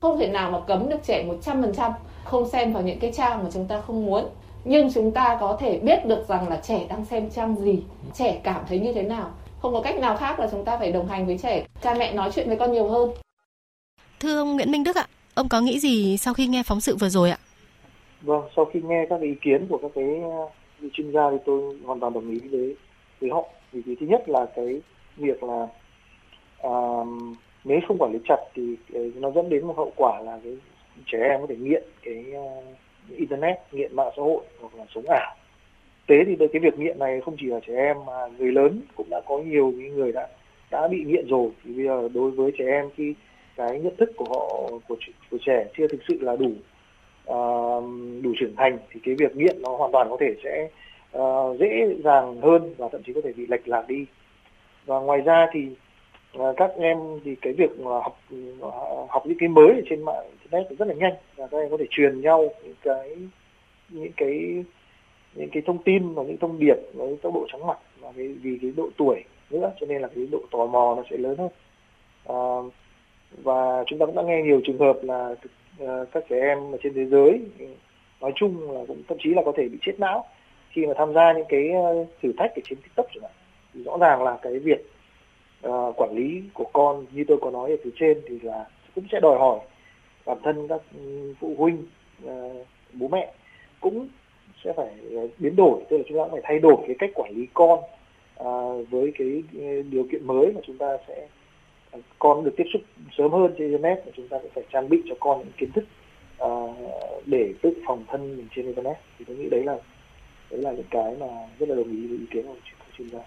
Không 0.00 0.18
thể 0.18 0.28
nào 0.28 0.50
mà 0.50 0.58
cấm 0.68 0.88
được 0.88 1.00
trẻ 1.06 1.24
100% 1.44 1.92
không 2.24 2.50
xem 2.50 2.72
vào 2.72 2.82
những 2.82 2.98
cái 2.98 3.12
trang 3.16 3.44
mà 3.44 3.50
chúng 3.54 3.68
ta 3.68 3.80
không 3.86 4.06
muốn 4.06 4.24
nhưng 4.64 4.92
chúng 4.92 5.12
ta 5.12 5.36
có 5.40 5.56
thể 5.60 5.78
biết 5.78 6.06
được 6.06 6.28
rằng 6.28 6.48
là 6.48 6.60
trẻ 6.68 6.86
đang 6.88 7.04
xem 7.04 7.30
trang 7.30 7.56
gì, 7.56 7.78
trẻ 8.14 8.40
cảm 8.44 8.62
thấy 8.68 8.78
như 8.78 8.92
thế 8.92 9.02
nào 9.02 9.30
không 9.60 9.72
có 9.72 9.80
cách 9.82 9.98
nào 9.98 10.16
khác 10.16 10.40
là 10.40 10.48
chúng 10.50 10.64
ta 10.64 10.76
phải 10.78 10.92
đồng 10.92 11.08
hành 11.08 11.26
với 11.26 11.38
trẻ. 11.38 11.66
Cha 11.82 11.94
mẹ 11.94 12.14
nói 12.14 12.30
chuyện 12.34 12.48
với 12.48 12.56
con 12.56 12.72
nhiều 12.72 12.88
hơn. 12.88 13.10
Thưa 14.20 14.38
ông 14.38 14.54
Nguyễn 14.54 14.70
Minh 14.70 14.84
Đức 14.84 14.96
ạ 14.96 15.06
ông 15.34 15.48
có 15.48 15.60
nghĩ 15.60 15.78
gì 15.78 16.16
sau 16.16 16.34
khi 16.34 16.46
nghe 16.46 16.62
phóng 16.62 16.80
sự 16.80 16.96
vừa 16.96 17.08
rồi 17.08 17.30
ạ? 17.30 17.38
Vâng 18.22 18.42
sau 18.56 18.64
khi 18.64 18.80
nghe 18.84 19.06
các 19.10 19.20
ý 19.20 19.34
kiến 19.42 19.66
của 19.68 19.78
các 19.78 19.90
cái 19.94 20.04
vị 20.78 20.88
chuyên 20.92 21.12
gia 21.12 21.30
thì 21.30 21.36
tôi 21.46 21.78
hoàn 21.84 22.00
toàn 22.00 22.12
đồng 22.12 22.30
ý 22.30 22.38
với 22.38 22.76
với 23.20 23.30
họ. 23.30 23.44
Vì 23.72 23.82
vì 23.86 23.96
thứ 24.00 24.06
nhất 24.06 24.28
là 24.28 24.46
cái 24.56 24.80
việc 25.16 25.42
là 25.42 25.68
à, 26.58 26.70
nếu 27.64 27.78
không 27.88 27.98
quản 27.98 28.12
lý 28.12 28.18
chặt 28.28 28.36
thì 28.54 28.76
nó 29.14 29.30
dẫn 29.30 29.48
đến 29.48 29.66
một 29.66 29.74
hậu 29.76 29.92
quả 29.96 30.20
là 30.20 30.38
cái 30.44 30.56
trẻ 31.06 31.18
em 31.30 31.40
có 31.40 31.46
thể 31.48 31.56
nghiện 31.56 31.82
cái 32.02 32.24
uh, 32.38 32.64
internet 33.16 33.56
nghiện 33.72 33.96
mạng 33.96 34.12
xã 34.16 34.22
hội 34.22 34.44
hoặc 34.60 34.74
là 34.74 34.84
sống 34.94 35.04
ảo 35.08 35.36
tế 36.06 36.24
thì 36.24 36.36
cái 36.52 36.60
việc 36.60 36.78
nghiện 36.78 36.98
này 36.98 37.20
không 37.20 37.36
chỉ 37.40 37.46
là 37.46 37.60
trẻ 37.66 37.74
em 37.76 37.96
mà 38.06 38.12
người 38.38 38.52
lớn 38.52 38.80
cũng 38.96 39.06
đã 39.10 39.20
có 39.26 39.38
nhiều 39.38 39.72
những 39.76 39.94
người 39.94 40.12
đã 40.12 40.28
đã 40.70 40.88
bị 40.88 41.04
nghiện 41.04 41.26
rồi. 41.28 41.50
Thì 41.64 41.72
bây 41.72 41.84
giờ 41.84 42.08
đối 42.14 42.30
với 42.30 42.52
trẻ 42.58 42.64
em 42.64 42.90
khi 42.96 43.14
cái 43.56 43.80
nhận 43.80 43.96
thức 43.96 44.12
của 44.16 44.24
họ 44.28 44.70
của 44.88 44.96
của 45.30 45.38
trẻ 45.46 45.66
chưa 45.76 45.88
thực 45.88 46.00
sự 46.08 46.18
là 46.20 46.36
đủ 46.36 46.50
uh, 47.30 47.84
đủ 48.22 48.32
trưởng 48.38 48.56
thành 48.56 48.78
thì 48.90 49.00
cái 49.04 49.14
việc 49.14 49.36
nghiện 49.36 49.62
nó 49.62 49.76
hoàn 49.76 49.92
toàn 49.92 50.06
có 50.10 50.16
thể 50.20 50.34
sẽ 50.44 50.68
uh, 51.18 51.58
dễ 51.60 51.94
dàng 52.04 52.40
hơn 52.40 52.74
và 52.78 52.88
thậm 52.92 53.02
chí 53.02 53.12
có 53.12 53.20
thể 53.24 53.32
bị 53.32 53.46
lệch 53.46 53.68
lạc 53.68 53.88
đi. 53.88 54.06
Và 54.86 54.98
ngoài 54.98 55.20
ra 55.20 55.46
thì 55.52 55.68
uh, 56.38 56.56
các 56.56 56.70
em 56.78 56.98
thì 57.24 57.34
cái 57.34 57.52
việc 57.52 57.70
học 57.84 58.20
ờ, 58.60 59.06
học 59.08 59.22
những 59.26 59.38
cái 59.38 59.48
mới 59.48 59.68
ở 59.68 59.80
trên 59.90 60.02
mạng 60.02 60.24
internet 60.30 60.78
rất 60.78 60.88
là 60.88 60.94
nhanh 60.94 61.14
và 61.36 61.46
các 61.46 61.58
em 61.58 61.70
có 61.70 61.76
thể 61.76 61.86
truyền 61.90 62.20
nhau 62.20 62.48
những 62.64 62.74
cái 62.82 63.16
những 63.88 64.12
cái 64.16 64.64
những 65.36 65.50
cái 65.52 65.62
thông 65.66 65.78
tin 65.78 66.14
và 66.14 66.22
những 66.22 66.36
thông 66.36 66.58
điệp 66.58 66.76
với 66.94 67.16
tốc 67.22 67.34
độ 67.34 67.46
chóng 67.52 67.66
mặt 67.66 67.78
và 68.00 68.12
cái, 68.16 68.26
vì 68.26 68.58
cái 68.62 68.72
độ 68.76 68.88
tuổi 68.96 69.24
nữa 69.50 69.72
cho 69.80 69.86
nên 69.86 70.02
là 70.02 70.08
cái 70.14 70.26
độ 70.32 70.38
tò 70.50 70.66
mò 70.66 70.94
nó 70.96 71.02
sẽ 71.10 71.16
lớn 71.16 71.36
hơn. 71.38 71.50
À, 72.26 72.38
và 73.42 73.84
chúng 73.86 73.98
ta 73.98 74.06
cũng 74.06 74.14
đã 74.14 74.22
nghe 74.22 74.42
nhiều 74.42 74.60
trường 74.64 74.78
hợp 74.78 74.98
là 75.02 75.34
uh, 75.82 76.08
các 76.12 76.24
trẻ 76.28 76.40
em 76.40 76.58
ở 76.72 76.78
trên 76.82 76.94
thế 76.94 77.04
giới 77.04 77.40
nói 78.20 78.32
chung 78.36 78.70
là 78.70 78.80
cũng 78.88 79.02
thậm 79.08 79.18
chí 79.20 79.30
là 79.34 79.42
có 79.44 79.52
thể 79.56 79.68
bị 79.68 79.78
chết 79.82 80.00
não 80.00 80.24
khi 80.70 80.86
mà 80.86 80.94
tham 80.96 81.12
gia 81.14 81.32
những 81.32 81.46
cái 81.48 81.70
à, 81.70 81.82
thử 82.22 82.32
thách 82.38 82.50
ở 82.54 82.62
trên 82.64 82.78
tiktok 82.82 83.06
chẳng 83.14 83.22
hạn. 83.22 83.32
Thì 83.74 83.82
rõ 83.82 83.96
ràng 84.00 84.22
là 84.22 84.38
cái 84.42 84.58
việc 84.58 84.90
uh, 85.68 85.96
quản 85.96 86.10
lý 86.12 86.42
của 86.54 86.66
con 86.72 87.06
như 87.12 87.24
tôi 87.28 87.38
có 87.40 87.50
nói 87.50 87.70
ở 87.70 87.76
phía 87.84 87.90
trên 87.96 88.20
thì 88.28 88.38
là 88.42 88.64
cũng 88.94 89.04
sẽ 89.12 89.20
đòi 89.20 89.38
hỏi 89.38 89.58
bản 90.26 90.38
thân 90.42 90.68
các 90.68 90.80
ừ, 90.94 91.34
phụ 91.40 91.54
huynh 91.58 91.86
uh, 92.26 92.66
bố 92.92 93.08
mẹ 93.08 93.32
cũng 93.80 94.08
sẽ 94.64 94.72
phải 94.76 94.88
ờ, 95.14 95.28
biến 95.38 95.56
đổi 95.56 95.80
tức 95.90 95.96
là 95.96 96.02
chúng 96.08 96.18
ta 96.18 96.24
phải 96.32 96.40
thay 96.44 96.58
đổi 96.58 96.76
cái 96.86 96.96
cách 96.98 97.10
quản 97.14 97.32
lý 97.36 97.46
con 97.54 97.80
à, 98.36 98.50
với 98.90 99.12
cái 99.18 99.42
ờ, 99.58 99.82
điều 99.90 100.06
kiện 100.12 100.26
mới 100.26 100.52
mà 100.52 100.60
chúng 100.66 100.78
ta 100.78 100.86
sẽ 101.08 101.28
ờ, 101.90 102.00
con 102.18 102.44
được 102.44 102.54
tiếp 102.56 102.64
xúc 102.72 102.82
sớm 103.18 103.32
hơn 103.32 103.54
trên 103.58 103.70
internet 103.70 103.98
và 104.06 104.12
chúng 104.16 104.28
ta 104.28 104.38
cũng 104.42 104.50
phải 104.54 104.64
trang 104.72 104.88
bị 104.88 105.02
cho 105.08 105.14
con 105.20 105.38
những 105.38 105.52
kiến 105.56 105.72
thức 105.72 105.84
à, 106.38 106.48
để 107.26 107.54
tự 107.62 107.70
phòng 107.86 108.04
thân 108.08 108.36
mình 108.36 108.48
trên 108.56 108.66
internet. 108.66 108.96
Thì 109.18 109.24
tôi 109.28 109.36
nghĩ 109.36 109.48
đấy 109.50 109.64
là 109.64 109.76
đấy 110.50 110.60
là 110.60 110.72
những 110.72 110.86
cái 110.90 111.14
mà 111.20 111.26
rất 111.58 111.68
là 111.68 111.74
đồng 111.74 111.92
ý 111.92 112.06
với 112.06 112.18
ý 112.18 112.24
kiến 112.30 112.46
của 112.46 112.54
chuyên 112.98 113.10
gia. 113.10 113.20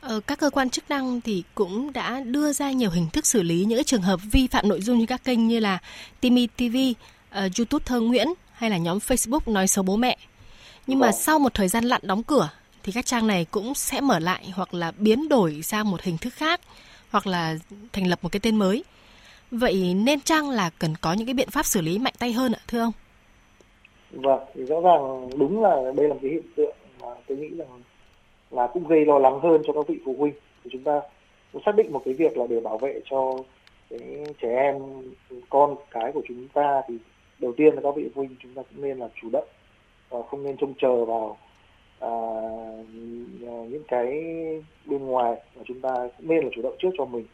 Ờ, 0.00 0.20
các 0.26 0.38
cơ 0.38 0.50
quan 0.50 0.70
chức 0.70 0.90
năng 0.90 1.20
thì 1.20 1.42
cũng 1.54 1.92
đã 1.92 2.20
đưa 2.20 2.52
ra 2.52 2.70
nhiều 2.70 2.90
hình 2.90 3.06
thức 3.12 3.26
xử 3.26 3.42
lý 3.42 3.64
những 3.64 3.84
trường 3.84 4.02
hợp 4.02 4.20
vi 4.32 4.46
phạm 4.46 4.68
nội 4.68 4.80
dung 4.80 4.98
như 4.98 5.06
các 5.06 5.24
kênh 5.24 5.48
như 5.48 5.60
là 5.60 5.78
Timi 6.20 6.46
TV, 6.46 6.76
uh, 7.38 7.58
YouTube 7.58 7.84
Thơ 7.86 8.00
Nguyễn 8.00 8.28
hay 8.52 8.70
là 8.70 8.76
nhóm 8.76 8.98
Facebook 8.98 9.40
nói 9.46 9.66
xấu 9.66 9.84
bố 9.84 9.96
mẹ. 9.96 10.16
Nhưng 10.86 10.98
mà 10.98 11.12
sau 11.12 11.38
một 11.38 11.54
thời 11.54 11.68
gian 11.68 11.84
lặn 11.84 12.00
đóng 12.04 12.22
cửa 12.22 12.48
thì 12.82 12.92
các 12.92 13.06
trang 13.06 13.26
này 13.26 13.46
cũng 13.50 13.74
sẽ 13.74 14.00
mở 14.00 14.18
lại 14.18 14.50
hoặc 14.54 14.74
là 14.74 14.92
biến 14.96 15.28
đổi 15.28 15.62
sang 15.62 15.90
một 15.90 16.02
hình 16.02 16.18
thức 16.18 16.34
khác 16.34 16.60
hoặc 17.10 17.26
là 17.26 17.56
thành 17.92 18.06
lập 18.06 18.18
một 18.22 18.32
cái 18.32 18.40
tên 18.40 18.56
mới. 18.56 18.84
Vậy 19.50 19.94
nên 19.94 20.20
chăng 20.20 20.50
là 20.50 20.70
cần 20.78 20.94
có 21.00 21.12
những 21.12 21.26
cái 21.26 21.34
biện 21.34 21.50
pháp 21.50 21.66
xử 21.66 21.80
lý 21.80 21.98
mạnh 21.98 22.14
tay 22.18 22.32
hơn 22.32 22.52
ạ 22.52 22.60
thưa 22.68 22.80
ông? 22.80 22.92
Vâng, 24.10 24.40
thì 24.54 24.64
rõ 24.64 24.80
ràng 24.80 25.28
đúng 25.38 25.62
là 25.62 25.92
đây 25.96 26.08
là 26.08 26.14
một 26.14 26.20
cái 26.22 26.30
hiện 26.30 26.52
tượng 26.56 26.76
mà 27.00 27.08
tôi 27.28 27.38
nghĩ 27.38 27.48
rằng 27.56 27.82
là 28.50 28.68
cũng 28.72 28.88
gây 28.88 29.04
lo 29.04 29.18
lắng 29.18 29.40
hơn 29.42 29.62
cho 29.66 29.72
các 29.72 29.88
vị 29.88 29.98
phụ 30.04 30.14
huynh. 30.18 30.34
Thì 30.64 30.70
chúng 30.72 30.82
ta 30.82 31.00
cũng 31.52 31.62
xác 31.66 31.74
định 31.76 31.92
một 31.92 32.02
cái 32.04 32.14
việc 32.14 32.36
là 32.36 32.46
để 32.48 32.60
bảo 32.60 32.78
vệ 32.78 33.00
cho 33.10 33.36
cái 33.90 34.00
trẻ 34.42 34.48
em 34.48 34.74
con 35.48 35.76
cái 35.90 36.10
của 36.14 36.22
chúng 36.28 36.48
ta 36.48 36.82
thì 36.88 36.94
đầu 37.40 37.52
tiên 37.56 37.74
là 37.74 37.80
các 37.80 37.96
vị 37.96 38.10
phụ 38.14 38.20
huynh 38.20 38.36
chúng 38.42 38.54
ta 38.54 38.62
cũng 38.62 38.82
nên 38.82 38.98
là 38.98 39.08
chủ 39.22 39.28
động 39.32 39.48
và 40.08 40.22
không 40.22 40.42
nên 40.42 40.56
trông 40.56 40.74
chờ 40.78 41.04
vào 41.04 41.36
à, 41.98 42.12
những 43.40 43.82
cái 43.88 44.06
bên 44.86 45.06
ngoài 45.06 45.42
mà 45.56 45.62
chúng 45.66 45.80
ta 45.80 45.90
cũng 46.18 46.28
nên 46.28 46.44
là 46.44 46.50
chủ 46.54 46.62
động 46.62 46.76
trước 46.78 46.90
cho 46.98 47.04
mình. 47.04 47.26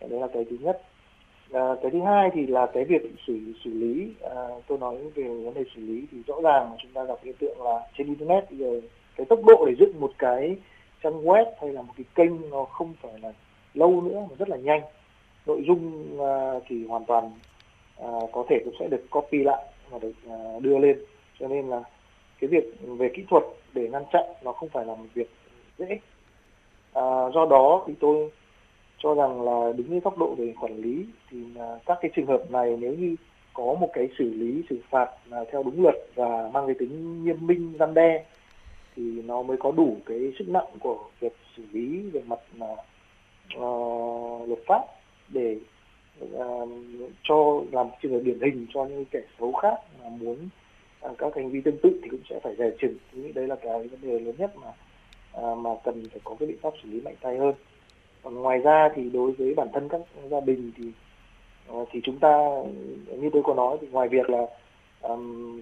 Đấy 0.00 0.20
là 0.20 0.26
cái 0.34 0.44
thứ 0.50 0.56
nhất. 0.60 0.82
À, 1.52 1.60
cái 1.82 1.90
thứ 1.90 2.00
hai 2.00 2.30
thì 2.34 2.46
là 2.46 2.66
cái 2.66 2.84
việc 2.84 3.02
xử 3.26 3.38
xử 3.64 3.70
lý 3.70 4.12
à, 4.20 4.36
tôi 4.66 4.78
nói 4.78 4.96
về 5.14 5.24
vấn 5.24 5.54
đề 5.54 5.64
xử 5.74 5.80
lý 5.80 6.06
thì 6.12 6.18
rõ 6.26 6.34
ràng 6.42 6.70
chúng 6.82 6.92
ta 6.92 7.04
gặp 7.04 7.18
hiện 7.22 7.34
tượng 7.38 7.62
là 7.62 7.80
trên 7.98 8.06
internet 8.06 8.50
bây 8.50 8.58
giờ 8.58 8.80
cái 9.16 9.26
tốc 9.26 9.40
độ 9.46 9.66
để 9.66 9.74
dựng 9.78 10.00
một 10.00 10.12
cái 10.18 10.56
trang 11.02 11.24
web 11.24 11.44
hay 11.60 11.72
là 11.72 11.82
một 11.82 11.92
cái 11.96 12.04
kênh 12.14 12.50
nó 12.50 12.64
không 12.64 12.94
phải 13.02 13.12
là 13.22 13.32
lâu 13.74 14.00
nữa 14.00 14.26
mà 14.30 14.36
rất 14.38 14.48
là 14.48 14.56
nhanh. 14.56 14.82
Nội 15.46 15.64
dung 15.66 16.16
uh, 16.16 16.62
thì 16.68 16.86
hoàn 16.86 17.04
toàn 17.04 17.30
à, 18.02 18.08
có 18.32 18.44
thể 18.48 18.60
cũng 18.64 18.74
sẽ 18.80 18.88
được 18.88 19.10
copy 19.10 19.38
lại 19.38 19.64
và 19.90 19.98
được 19.98 20.12
à, 20.28 20.36
đưa 20.60 20.78
lên. 20.78 20.98
Cho 21.38 21.48
nên 21.48 21.68
là 21.68 21.82
cái 22.40 22.48
việc 22.48 22.64
về 22.80 23.10
kỹ 23.14 23.24
thuật 23.30 23.42
để 23.72 23.88
ngăn 23.88 24.02
chặn 24.12 24.24
nó 24.42 24.52
không 24.52 24.68
phải 24.68 24.86
là 24.86 24.94
một 24.94 25.06
việc 25.14 25.30
dễ. 25.78 25.98
À, 26.92 27.02
do 27.34 27.46
đó 27.50 27.84
thì 27.86 27.94
tôi 28.00 28.30
cho 28.98 29.14
rằng 29.14 29.42
là 29.42 29.72
đứng 29.76 29.88
với 29.88 30.00
góc 30.00 30.18
độ 30.18 30.34
về 30.38 30.54
quản 30.60 30.76
lý 30.76 31.06
thì 31.30 31.38
là 31.54 31.78
các 31.86 31.98
cái 32.00 32.10
trường 32.16 32.26
hợp 32.26 32.50
này 32.50 32.76
nếu 32.80 32.94
như 32.94 33.16
có 33.54 33.74
một 33.80 33.90
cái 33.92 34.08
xử 34.18 34.30
lý 34.30 34.62
xử 34.70 34.78
phạt 34.90 35.10
là 35.26 35.44
theo 35.52 35.62
đúng 35.62 35.82
luật 35.82 35.94
và 36.14 36.50
mang 36.52 36.66
cái 36.66 36.74
tính 36.78 37.24
nghiêm 37.24 37.46
minh 37.46 37.72
răn 37.78 37.94
đe 37.94 38.24
thì 38.96 39.02
nó 39.02 39.42
mới 39.42 39.56
có 39.56 39.70
đủ 39.70 39.96
cái 40.06 40.32
sức 40.38 40.48
nặng 40.48 40.66
của 40.80 41.04
việc 41.20 41.32
xử 41.56 41.62
lý 41.72 42.10
về 42.12 42.20
mặt 42.26 42.38
là 42.58 42.76
uh, 43.58 44.48
luật 44.48 44.60
pháp 44.66 44.82
để 45.28 45.56
uh, 46.24 46.68
cho 47.22 47.60
làm 47.72 47.86
trường 48.02 48.12
hợp 48.12 48.20
điển 48.24 48.40
hình 48.40 48.66
cho 48.74 48.84
những 48.84 49.04
kẻ 49.04 49.20
xấu 49.38 49.52
khác 49.52 49.74
mà 50.02 50.08
muốn 50.08 50.48
uh, 51.06 51.18
các 51.18 51.36
hành 51.36 51.50
vi 51.50 51.60
tương 51.60 51.78
tự 51.82 52.00
thì 52.02 52.08
cũng 52.08 52.20
sẽ 52.30 52.40
phải 52.42 52.56
dè 52.56 52.70
chừng. 52.80 52.94
Tôi 53.12 53.22
nghĩ 53.22 53.32
đấy 53.32 53.46
là 53.46 53.56
cái 53.56 53.88
vấn 53.88 54.00
đề 54.02 54.18
lớn 54.18 54.34
nhất 54.38 54.52
mà 54.56 54.68
uh, 55.40 55.58
mà 55.58 55.70
cần 55.84 56.08
phải 56.10 56.20
có 56.24 56.36
cái 56.40 56.46
biện 56.46 56.58
pháp 56.62 56.70
xử 56.82 56.90
lý 56.90 57.00
mạnh 57.00 57.14
tay 57.20 57.38
hơn. 57.38 57.54
Còn 58.22 58.34
ngoài 58.34 58.58
ra 58.58 58.88
thì 58.94 59.10
đối 59.10 59.32
với 59.32 59.54
bản 59.54 59.68
thân 59.72 59.88
các 59.88 60.00
gia 60.30 60.40
đình 60.40 60.72
thì 60.76 60.84
uh, 61.72 61.88
thì 61.92 62.00
chúng 62.04 62.18
ta 62.18 62.38
như 63.08 63.30
tôi 63.32 63.42
có 63.42 63.54
nói 63.54 63.76
thì 63.80 63.88
ngoài 63.90 64.08
việc 64.08 64.30
là 64.30 64.46
um, 65.00 65.60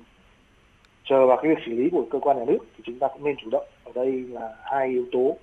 chờ 1.04 1.26
vào 1.26 1.36
cái 1.42 1.54
việc 1.54 1.62
xử 1.66 1.72
lý 1.72 1.88
của 1.92 2.06
cơ 2.10 2.18
quan 2.18 2.38
nhà 2.38 2.44
nước 2.44 2.58
thì 2.76 2.82
chúng 2.86 2.98
ta 2.98 3.08
cũng 3.08 3.24
nên 3.24 3.36
chủ 3.36 3.50
động. 3.50 3.66
Ở 3.84 3.92
đây 3.94 4.12
là 4.12 4.56
hai 4.62 4.88
yếu 4.88 5.06
tố. 5.12 5.36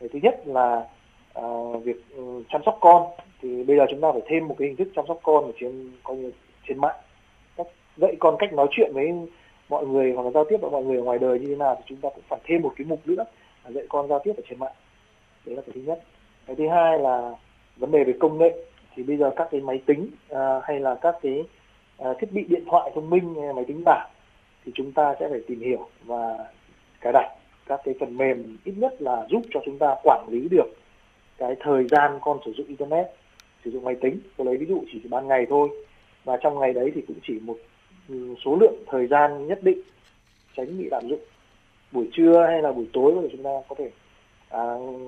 Cái 0.00 0.08
thứ 0.12 0.18
nhất 0.22 0.42
là 0.46 0.88
uh, 1.40 1.84
việc 1.84 1.96
ừ, 2.16 2.42
chăm 2.48 2.62
sóc 2.66 2.78
con 2.80 3.06
thì 3.42 3.64
bây 3.64 3.76
giờ 3.76 3.86
chúng 3.90 4.00
ta 4.00 4.12
phải 4.12 4.22
thêm 4.26 4.48
một 4.48 4.54
cái 4.58 4.68
hình 4.68 4.76
thức 4.76 4.88
chăm 4.96 5.04
sóc 5.08 5.20
con 5.22 5.44
ở 5.44 5.52
trên 5.60 5.92
coi 6.02 6.16
như 6.16 6.32
trên 6.68 6.78
mạng. 6.78 6.96
Dạy 7.96 8.16
con 8.18 8.36
cách 8.38 8.52
nói 8.52 8.66
chuyện 8.70 8.90
với 8.94 9.12
mọi 9.68 9.86
người 9.86 10.12
hoặc 10.12 10.22
là 10.22 10.30
giao 10.30 10.44
tiếp 10.44 10.56
với 10.60 10.70
mọi 10.70 10.84
người 10.84 10.96
ở 10.96 11.02
ngoài 11.02 11.18
đời 11.18 11.38
như 11.38 11.46
thế 11.46 11.56
nào 11.56 11.74
thì 11.78 11.82
chúng 11.86 11.98
ta 11.98 12.08
cũng 12.14 12.24
phải 12.28 12.40
thêm 12.44 12.62
một 12.62 12.72
cái 12.76 12.86
mục 12.86 13.00
nữa 13.04 13.24
là 13.64 13.70
dạy 13.70 13.84
con 13.88 14.08
giao 14.08 14.18
tiếp 14.24 14.32
ở 14.36 14.42
trên 14.48 14.58
mạng. 14.58 14.72
Đấy 15.46 15.56
là 15.56 15.62
cái 15.62 15.72
thứ 15.74 15.80
nhất. 15.80 16.02
Cái 16.46 16.56
thứ 16.56 16.68
hai 16.68 16.98
là 16.98 17.32
vấn 17.76 17.90
đề 17.90 18.04
về 18.04 18.12
công 18.20 18.38
nghệ. 18.38 18.56
Thì 18.94 19.02
bây 19.02 19.16
giờ 19.16 19.30
các 19.36 19.48
cái 19.50 19.60
máy 19.60 19.82
tính 19.86 20.10
à, 20.28 20.60
hay 20.62 20.80
là 20.80 20.94
các 20.94 21.14
cái 21.22 21.44
à, 21.98 22.14
thiết 22.18 22.32
bị 22.32 22.44
điện 22.48 22.64
thoại 22.66 22.90
thông 22.94 23.10
minh 23.10 23.34
hay 23.34 23.52
máy 23.52 23.64
tính 23.64 23.82
bảng 23.84 24.10
thì 24.64 24.72
chúng 24.74 24.92
ta 24.92 25.14
sẽ 25.20 25.28
phải 25.28 25.40
tìm 25.46 25.60
hiểu 25.60 25.88
và 26.04 26.38
cài 27.00 27.12
đặt. 27.12 27.28
Các 27.66 27.80
cái 27.84 27.94
phần 28.00 28.16
mềm 28.16 28.56
ít 28.64 28.74
nhất 28.76 29.02
là 29.02 29.26
giúp 29.30 29.42
cho 29.50 29.60
chúng 29.64 29.78
ta 29.78 29.96
quản 30.02 30.26
lý 30.28 30.48
được 30.50 30.68
cái 31.38 31.56
thời 31.60 31.88
gian 31.88 32.18
con 32.20 32.38
sử 32.44 32.52
dụng 32.52 32.66
internet 32.66 33.06
sử 33.64 33.70
dụng 33.70 33.84
máy 33.84 33.94
tính 34.00 34.20
tôi 34.36 34.46
lấy 34.46 34.56
ví 34.56 34.66
dụ 34.66 34.84
chỉ 34.92 35.00
ban 35.10 35.28
ngày 35.28 35.46
thôi. 35.50 35.68
Và 36.24 36.36
trong 36.36 36.58
ngày 36.58 36.72
đấy 36.72 36.92
thì 36.94 37.02
cũng 37.08 37.16
chỉ 37.26 37.38
một 37.42 37.56
ừ, 38.08 38.34
số 38.44 38.56
lượng 38.60 38.74
thời 38.86 39.06
gian 39.06 39.46
nhất 39.46 39.58
định 39.62 39.80
tránh 40.56 40.78
bị 40.78 40.88
lạm 40.90 41.08
dụng. 41.08 41.20
Buổi 41.92 42.08
trưa 42.12 42.46
hay 42.46 42.62
là 42.62 42.72
buổi 42.72 42.86
tối 42.92 43.14
thì 43.22 43.28
chúng 43.32 43.42
ta 43.42 43.50
có 43.68 43.76
thể 43.78 43.90
à, 44.48 44.60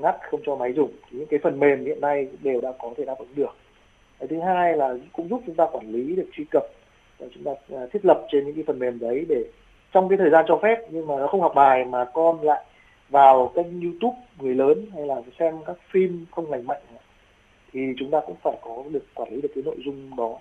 ngắt 0.03 0.17
không 0.31 0.41
cho 0.47 0.57
máy 0.57 0.73
dùng. 0.73 0.93
Thì 1.11 1.19
những 1.19 1.27
cái 1.27 1.41
phần 1.43 1.61
mềm 1.61 1.85
hiện 1.85 2.01
nay 2.01 2.29
đều 2.43 2.61
đã 2.61 2.73
có 2.79 2.95
thể 2.97 3.05
đáp 3.05 3.19
ứng 3.19 3.35
được. 3.35 3.57
Cái 4.19 4.29
thứ 4.29 4.41
hai 4.41 4.77
là 4.77 4.95
cũng 5.13 5.29
giúp 5.29 5.43
chúng 5.47 5.55
ta 5.55 5.67
quản 5.73 5.93
lý 5.93 6.17
được 6.17 6.29
truy 6.33 6.45
cập. 6.51 6.63
Và 7.19 7.27
chúng 7.35 7.45
ta 7.45 7.53
à, 7.77 7.87
thiết 7.93 8.05
lập 8.05 8.27
trên 8.33 8.45
những 8.45 8.55
cái 8.55 8.65
phần 8.67 8.79
mềm 8.79 8.99
đấy 8.99 9.27
để 9.29 9.45
trong 9.93 10.09
cái 10.09 10.19
thời 10.19 10.31
gian 10.31 10.45
cho 10.49 10.59
phép 10.63 10.77
nhưng 10.91 11.07
mà 11.07 11.17
nó 11.17 11.27
không 11.27 11.41
học 11.41 11.53
bài 11.55 11.85
mà 11.85 12.05
con 12.05 12.43
lại 12.43 12.65
vào 13.09 13.53
kênh 13.55 13.81
YouTube 13.81 14.17
người 14.39 14.55
lớn 14.55 14.87
hay 14.95 15.07
là 15.07 15.17
xem 15.39 15.55
các 15.67 15.77
phim 15.91 16.27
không 16.31 16.51
lành 16.51 16.67
mạnh 16.67 16.81
thì 17.73 17.81
chúng 17.99 18.11
ta 18.11 18.21
cũng 18.27 18.37
phải 18.43 18.59
có 18.63 18.85
được 18.91 19.05
quản 19.15 19.33
lý 19.33 19.41
được 19.41 19.51
cái 19.55 19.65
nội 19.65 19.77
dung 19.85 20.17
đó. 20.17 20.39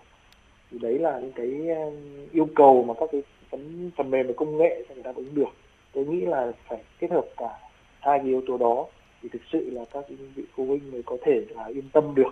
Thì 0.71 0.77
đấy 0.79 0.99
là 0.99 1.19
những 1.19 1.31
cái 1.31 1.51
yêu 2.31 2.47
cầu 2.55 2.83
mà 2.83 2.93
các 2.99 3.09
cái 3.11 3.23
phần, 3.49 3.91
phần 3.97 4.11
mềm 4.11 4.27
và 4.27 4.33
công 4.37 4.57
nghệ 4.57 4.83
sẽ 4.89 4.95
đáp 5.03 5.15
ứng 5.15 5.35
được. 5.35 5.49
Tôi 5.93 6.05
nghĩ 6.05 6.21
là 6.21 6.51
phải 6.67 6.83
kết 6.99 7.11
hợp 7.11 7.25
cả 7.37 7.59
hai 7.99 8.19
cái 8.19 8.27
yếu 8.27 8.41
tố 8.47 8.57
đó 8.57 8.85
thì 9.21 9.29
thực 9.29 9.41
sự 9.51 9.69
là 9.69 9.85
các 9.85 10.05
vị 10.35 10.43
phụ 10.55 10.65
huynh 10.65 10.91
mới 10.91 11.03
có 11.03 11.17
thể 11.21 11.45
là 11.49 11.65
yên 11.65 11.89
tâm 11.93 12.15
được 12.15 12.31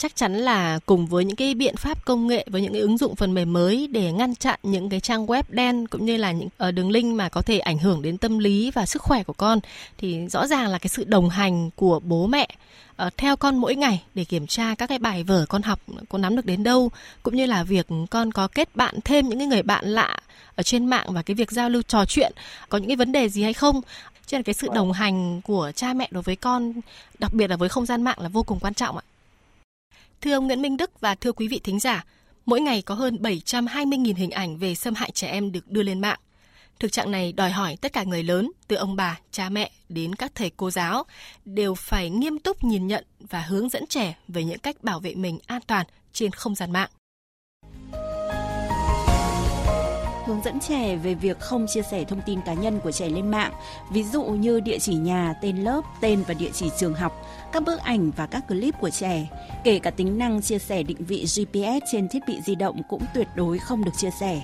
chắc 0.00 0.16
chắn 0.16 0.34
là 0.34 0.78
cùng 0.86 1.06
với 1.06 1.24
những 1.24 1.36
cái 1.36 1.54
biện 1.54 1.76
pháp 1.76 2.04
công 2.04 2.26
nghệ 2.26 2.46
với 2.50 2.62
những 2.62 2.72
cái 2.72 2.80
ứng 2.80 2.98
dụng 2.98 3.16
phần 3.16 3.34
mềm 3.34 3.52
mới 3.52 3.86
để 3.86 4.12
ngăn 4.12 4.34
chặn 4.34 4.58
những 4.62 4.88
cái 4.88 5.00
trang 5.00 5.26
web 5.26 5.42
đen 5.48 5.86
cũng 5.86 6.04
như 6.04 6.16
là 6.16 6.32
những 6.32 6.48
ờ, 6.58 6.70
đường 6.70 6.90
link 6.90 7.14
mà 7.14 7.28
có 7.28 7.42
thể 7.42 7.58
ảnh 7.58 7.78
hưởng 7.78 8.02
đến 8.02 8.18
tâm 8.18 8.38
lý 8.38 8.70
và 8.70 8.86
sức 8.86 9.02
khỏe 9.02 9.22
của 9.22 9.32
con. 9.32 9.60
Thì 9.98 10.28
rõ 10.28 10.46
ràng 10.46 10.68
là 10.68 10.78
cái 10.78 10.88
sự 10.88 11.04
đồng 11.04 11.30
hành 11.30 11.70
của 11.76 12.00
bố 12.00 12.26
mẹ 12.26 12.48
uh, 13.06 13.16
theo 13.16 13.36
con 13.36 13.56
mỗi 13.56 13.76
ngày 13.76 14.02
để 14.14 14.24
kiểm 14.24 14.46
tra 14.46 14.74
các 14.74 14.86
cái 14.86 14.98
bài 14.98 15.24
vở 15.24 15.46
con 15.48 15.62
học 15.62 15.80
có 16.08 16.18
nắm 16.18 16.36
được 16.36 16.46
đến 16.46 16.62
đâu 16.62 16.90
cũng 17.22 17.36
như 17.36 17.46
là 17.46 17.62
việc 17.62 17.86
con 18.10 18.32
có 18.32 18.48
kết 18.48 18.76
bạn 18.76 18.94
thêm 19.04 19.28
những 19.28 19.38
cái 19.38 19.48
người 19.48 19.62
bạn 19.62 19.86
lạ 19.86 20.16
ở 20.54 20.62
trên 20.62 20.86
mạng 20.86 21.06
và 21.08 21.22
cái 21.22 21.34
việc 21.34 21.50
giao 21.50 21.68
lưu 21.70 21.82
trò 21.82 22.04
chuyện 22.04 22.32
có 22.68 22.78
những 22.78 22.88
cái 22.88 22.96
vấn 22.96 23.12
đề 23.12 23.28
gì 23.28 23.42
hay 23.42 23.52
không. 23.52 23.80
Cho 24.26 24.38
nên 24.38 24.42
cái 24.42 24.54
sự 24.54 24.68
đồng 24.74 24.92
hành 24.92 25.40
của 25.40 25.72
cha 25.74 25.94
mẹ 25.94 26.08
đối 26.10 26.22
với 26.22 26.36
con, 26.36 26.72
đặc 27.18 27.34
biệt 27.34 27.50
là 27.50 27.56
với 27.56 27.68
không 27.68 27.86
gian 27.86 28.02
mạng 28.02 28.18
là 28.20 28.28
vô 28.28 28.42
cùng 28.42 28.58
quan 28.60 28.74
trọng 28.74 28.96
ạ. 28.96 29.02
Thưa 30.20 30.32
ông 30.32 30.46
Nguyễn 30.46 30.62
Minh 30.62 30.76
Đức 30.76 31.00
và 31.00 31.14
thưa 31.14 31.32
quý 31.32 31.48
vị 31.48 31.60
thính 31.64 31.80
giả, 31.80 32.04
mỗi 32.46 32.60
ngày 32.60 32.82
có 32.82 32.94
hơn 32.94 33.16
720.000 33.16 34.14
hình 34.16 34.30
ảnh 34.30 34.58
về 34.58 34.74
xâm 34.74 34.94
hại 34.94 35.10
trẻ 35.10 35.28
em 35.28 35.52
được 35.52 35.68
đưa 35.68 35.82
lên 35.82 36.00
mạng. 36.00 36.18
Thực 36.78 36.92
trạng 36.92 37.10
này 37.10 37.32
đòi 37.32 37.50
hỏi 37.50 37.76
tất 37.80 37.92
cả 37.92 38.04
người 38.04 38.22
lớn, 38.22 38.52
từ 38.68 38.76
ông 38.76 38.96
bà, 38.96 39.18
cha 39.30 39.48
mẹ 39.48 39.70
đến 39.88 40.14
các 40.14 40.32
thầy 40.34 40.50
cô 40.56 40.70
giáo, 40.70 41.04
đều 41.44 41.74
phải 41.74 42.10
nghiêm 42.10 42.38
túc 42.38 42.64
nhìn 42.64 42.86
nhận 42.86 43.04
và 43.20 43.40
hướng 43.40 43.68
dẫn 43.68 43.86
trẻ 43.86 44.16
về 44.28 44.44
những 44.44 44.58
cách 44.58 44.84
bảo 44.84 45.00
vệ 45.00 45.14
mình 45.14 45.38
an 45.46 45.62
toàn 45.66 45.86
trên 46.12 46.30
không 46.30 46.54
gian 46.54 46.72
mạng. 46.72 46.90
Hướng 50.30 50.42
dẫn 50.42 50.60
trẻ 50.60 50.96
về 50.96 51.14
việc 51.14 51.40
không 51.40 51.66
chia 51.66 51.82
sẻ 51.82 52.04
thông 52.04 52.20
tin 52.26 52.40
cá 52.40 52.54
nhân 52.54 52.80
của 52.80 52.92
trẻ 52.92 53.08
lên 53.08 53.30
mạng, 53.30 53.52
ví 53.90 54.04
dụ 54.04 54.22
như 54.22 54.60
địa 54.60 54.78
chỉ 54.78 54.94
nhà, 54.94 55.34
tên 55.42 55.56
lớp, 55.56 55.80
tên 56.00 56.22
và 56.28 56.34
địa 56.34 56.50
chỉ 56.52 56.70
trường 56.78 56.94
học, 56.94 57.12
các 57.52 57.62
bức 57.62 57.80
ảnh 57.80 58.10
và 58.10 58.26
các 58.26 58.48
clip 58.48 58.74
của 58.80 58.90
trẻ. 58.90 59.28
Kể 59.64 59.78
cả 59.78 59.90
tính 59.90 60.18
năng 60.18 60.42
chia 60.42 60.58
sẻ 60.58 60.82
định 60.82 61.04
vị 61.04 61.24
GPS 61.24 61.84
trên 61.92 62.08
thiết 62.08 62.20
bị 62.28 62.40
di 62.44 62.54
động 62.54 62.82
cũng 62.88 63.02
tuyệt 63.14 63.28
đối 63.34 63.58
không 63.58 63.84
được 63.84 63.92
chia 63.96 64.10
sẻ. 64.20 64.42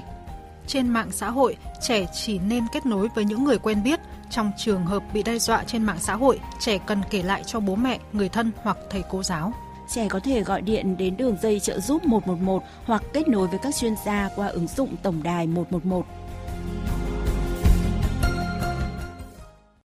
Trên 0.67 0.89
mạng 0.89 1.11
xã 1.13 1.31
hội, 1.31 1.57
trẻ 1.83 2.07
chỉ 2.15 2.39
nên 2.39 2.65
kết 2.73 2.87
nối 2.87 3.09
với 3.15 3.25
những 3.25 3.45
người 3.45 3.59
quen 3.59 3.83
biết. 3.83 4.01
Trong 4.31 4.53
trường 4.57 4.85
hợp 4.85 5.03
bị 5.15 5.23
đe 5.23 5.39
dọa 5.39 5.65
trên 5.67 5.83
mạng 5.83 5.99
xã 6.01 6.15
hội, 6.15 6.41
trẻ 6.61 6.79
cần 6.79 7.01
kể 7.11 7.23
lại 7.23 7.43
cho 7.45 7.61
bố 7.61 7.75
mẹ, 7.75 7.99
người 8.13 8.29
thân 8.29 8.51
hoặc 8.63 8.77
thầy 8.91 9.03
cô 9.11 9.23
giáo 9.23 9.53
trẻ 9.89 10.09
có 10.09 10.21
thể 10.21 10.43
gọi 10.43 10.63
điện 10.63 10.97
đến 10.97 11.17
đường 11.17 11.37
dây 11.43 11.61
trợ 11.61 11.81
giúp 11.81 12.05
111 12.05 12.63
hoặc 12.85 13.03
kết 13.13 13.29
nối 13.29 13.49
với 13.49 13.59
các 13.63 13.75
chuyên 13.75 13.95
gia 14.07 14.29
qua 14.37 14.47
ứng 14.47 14.67
dụng 14.67 14.97
tổng 15.03 15.23
đài 15.23 15.47
111. 15.47 16.07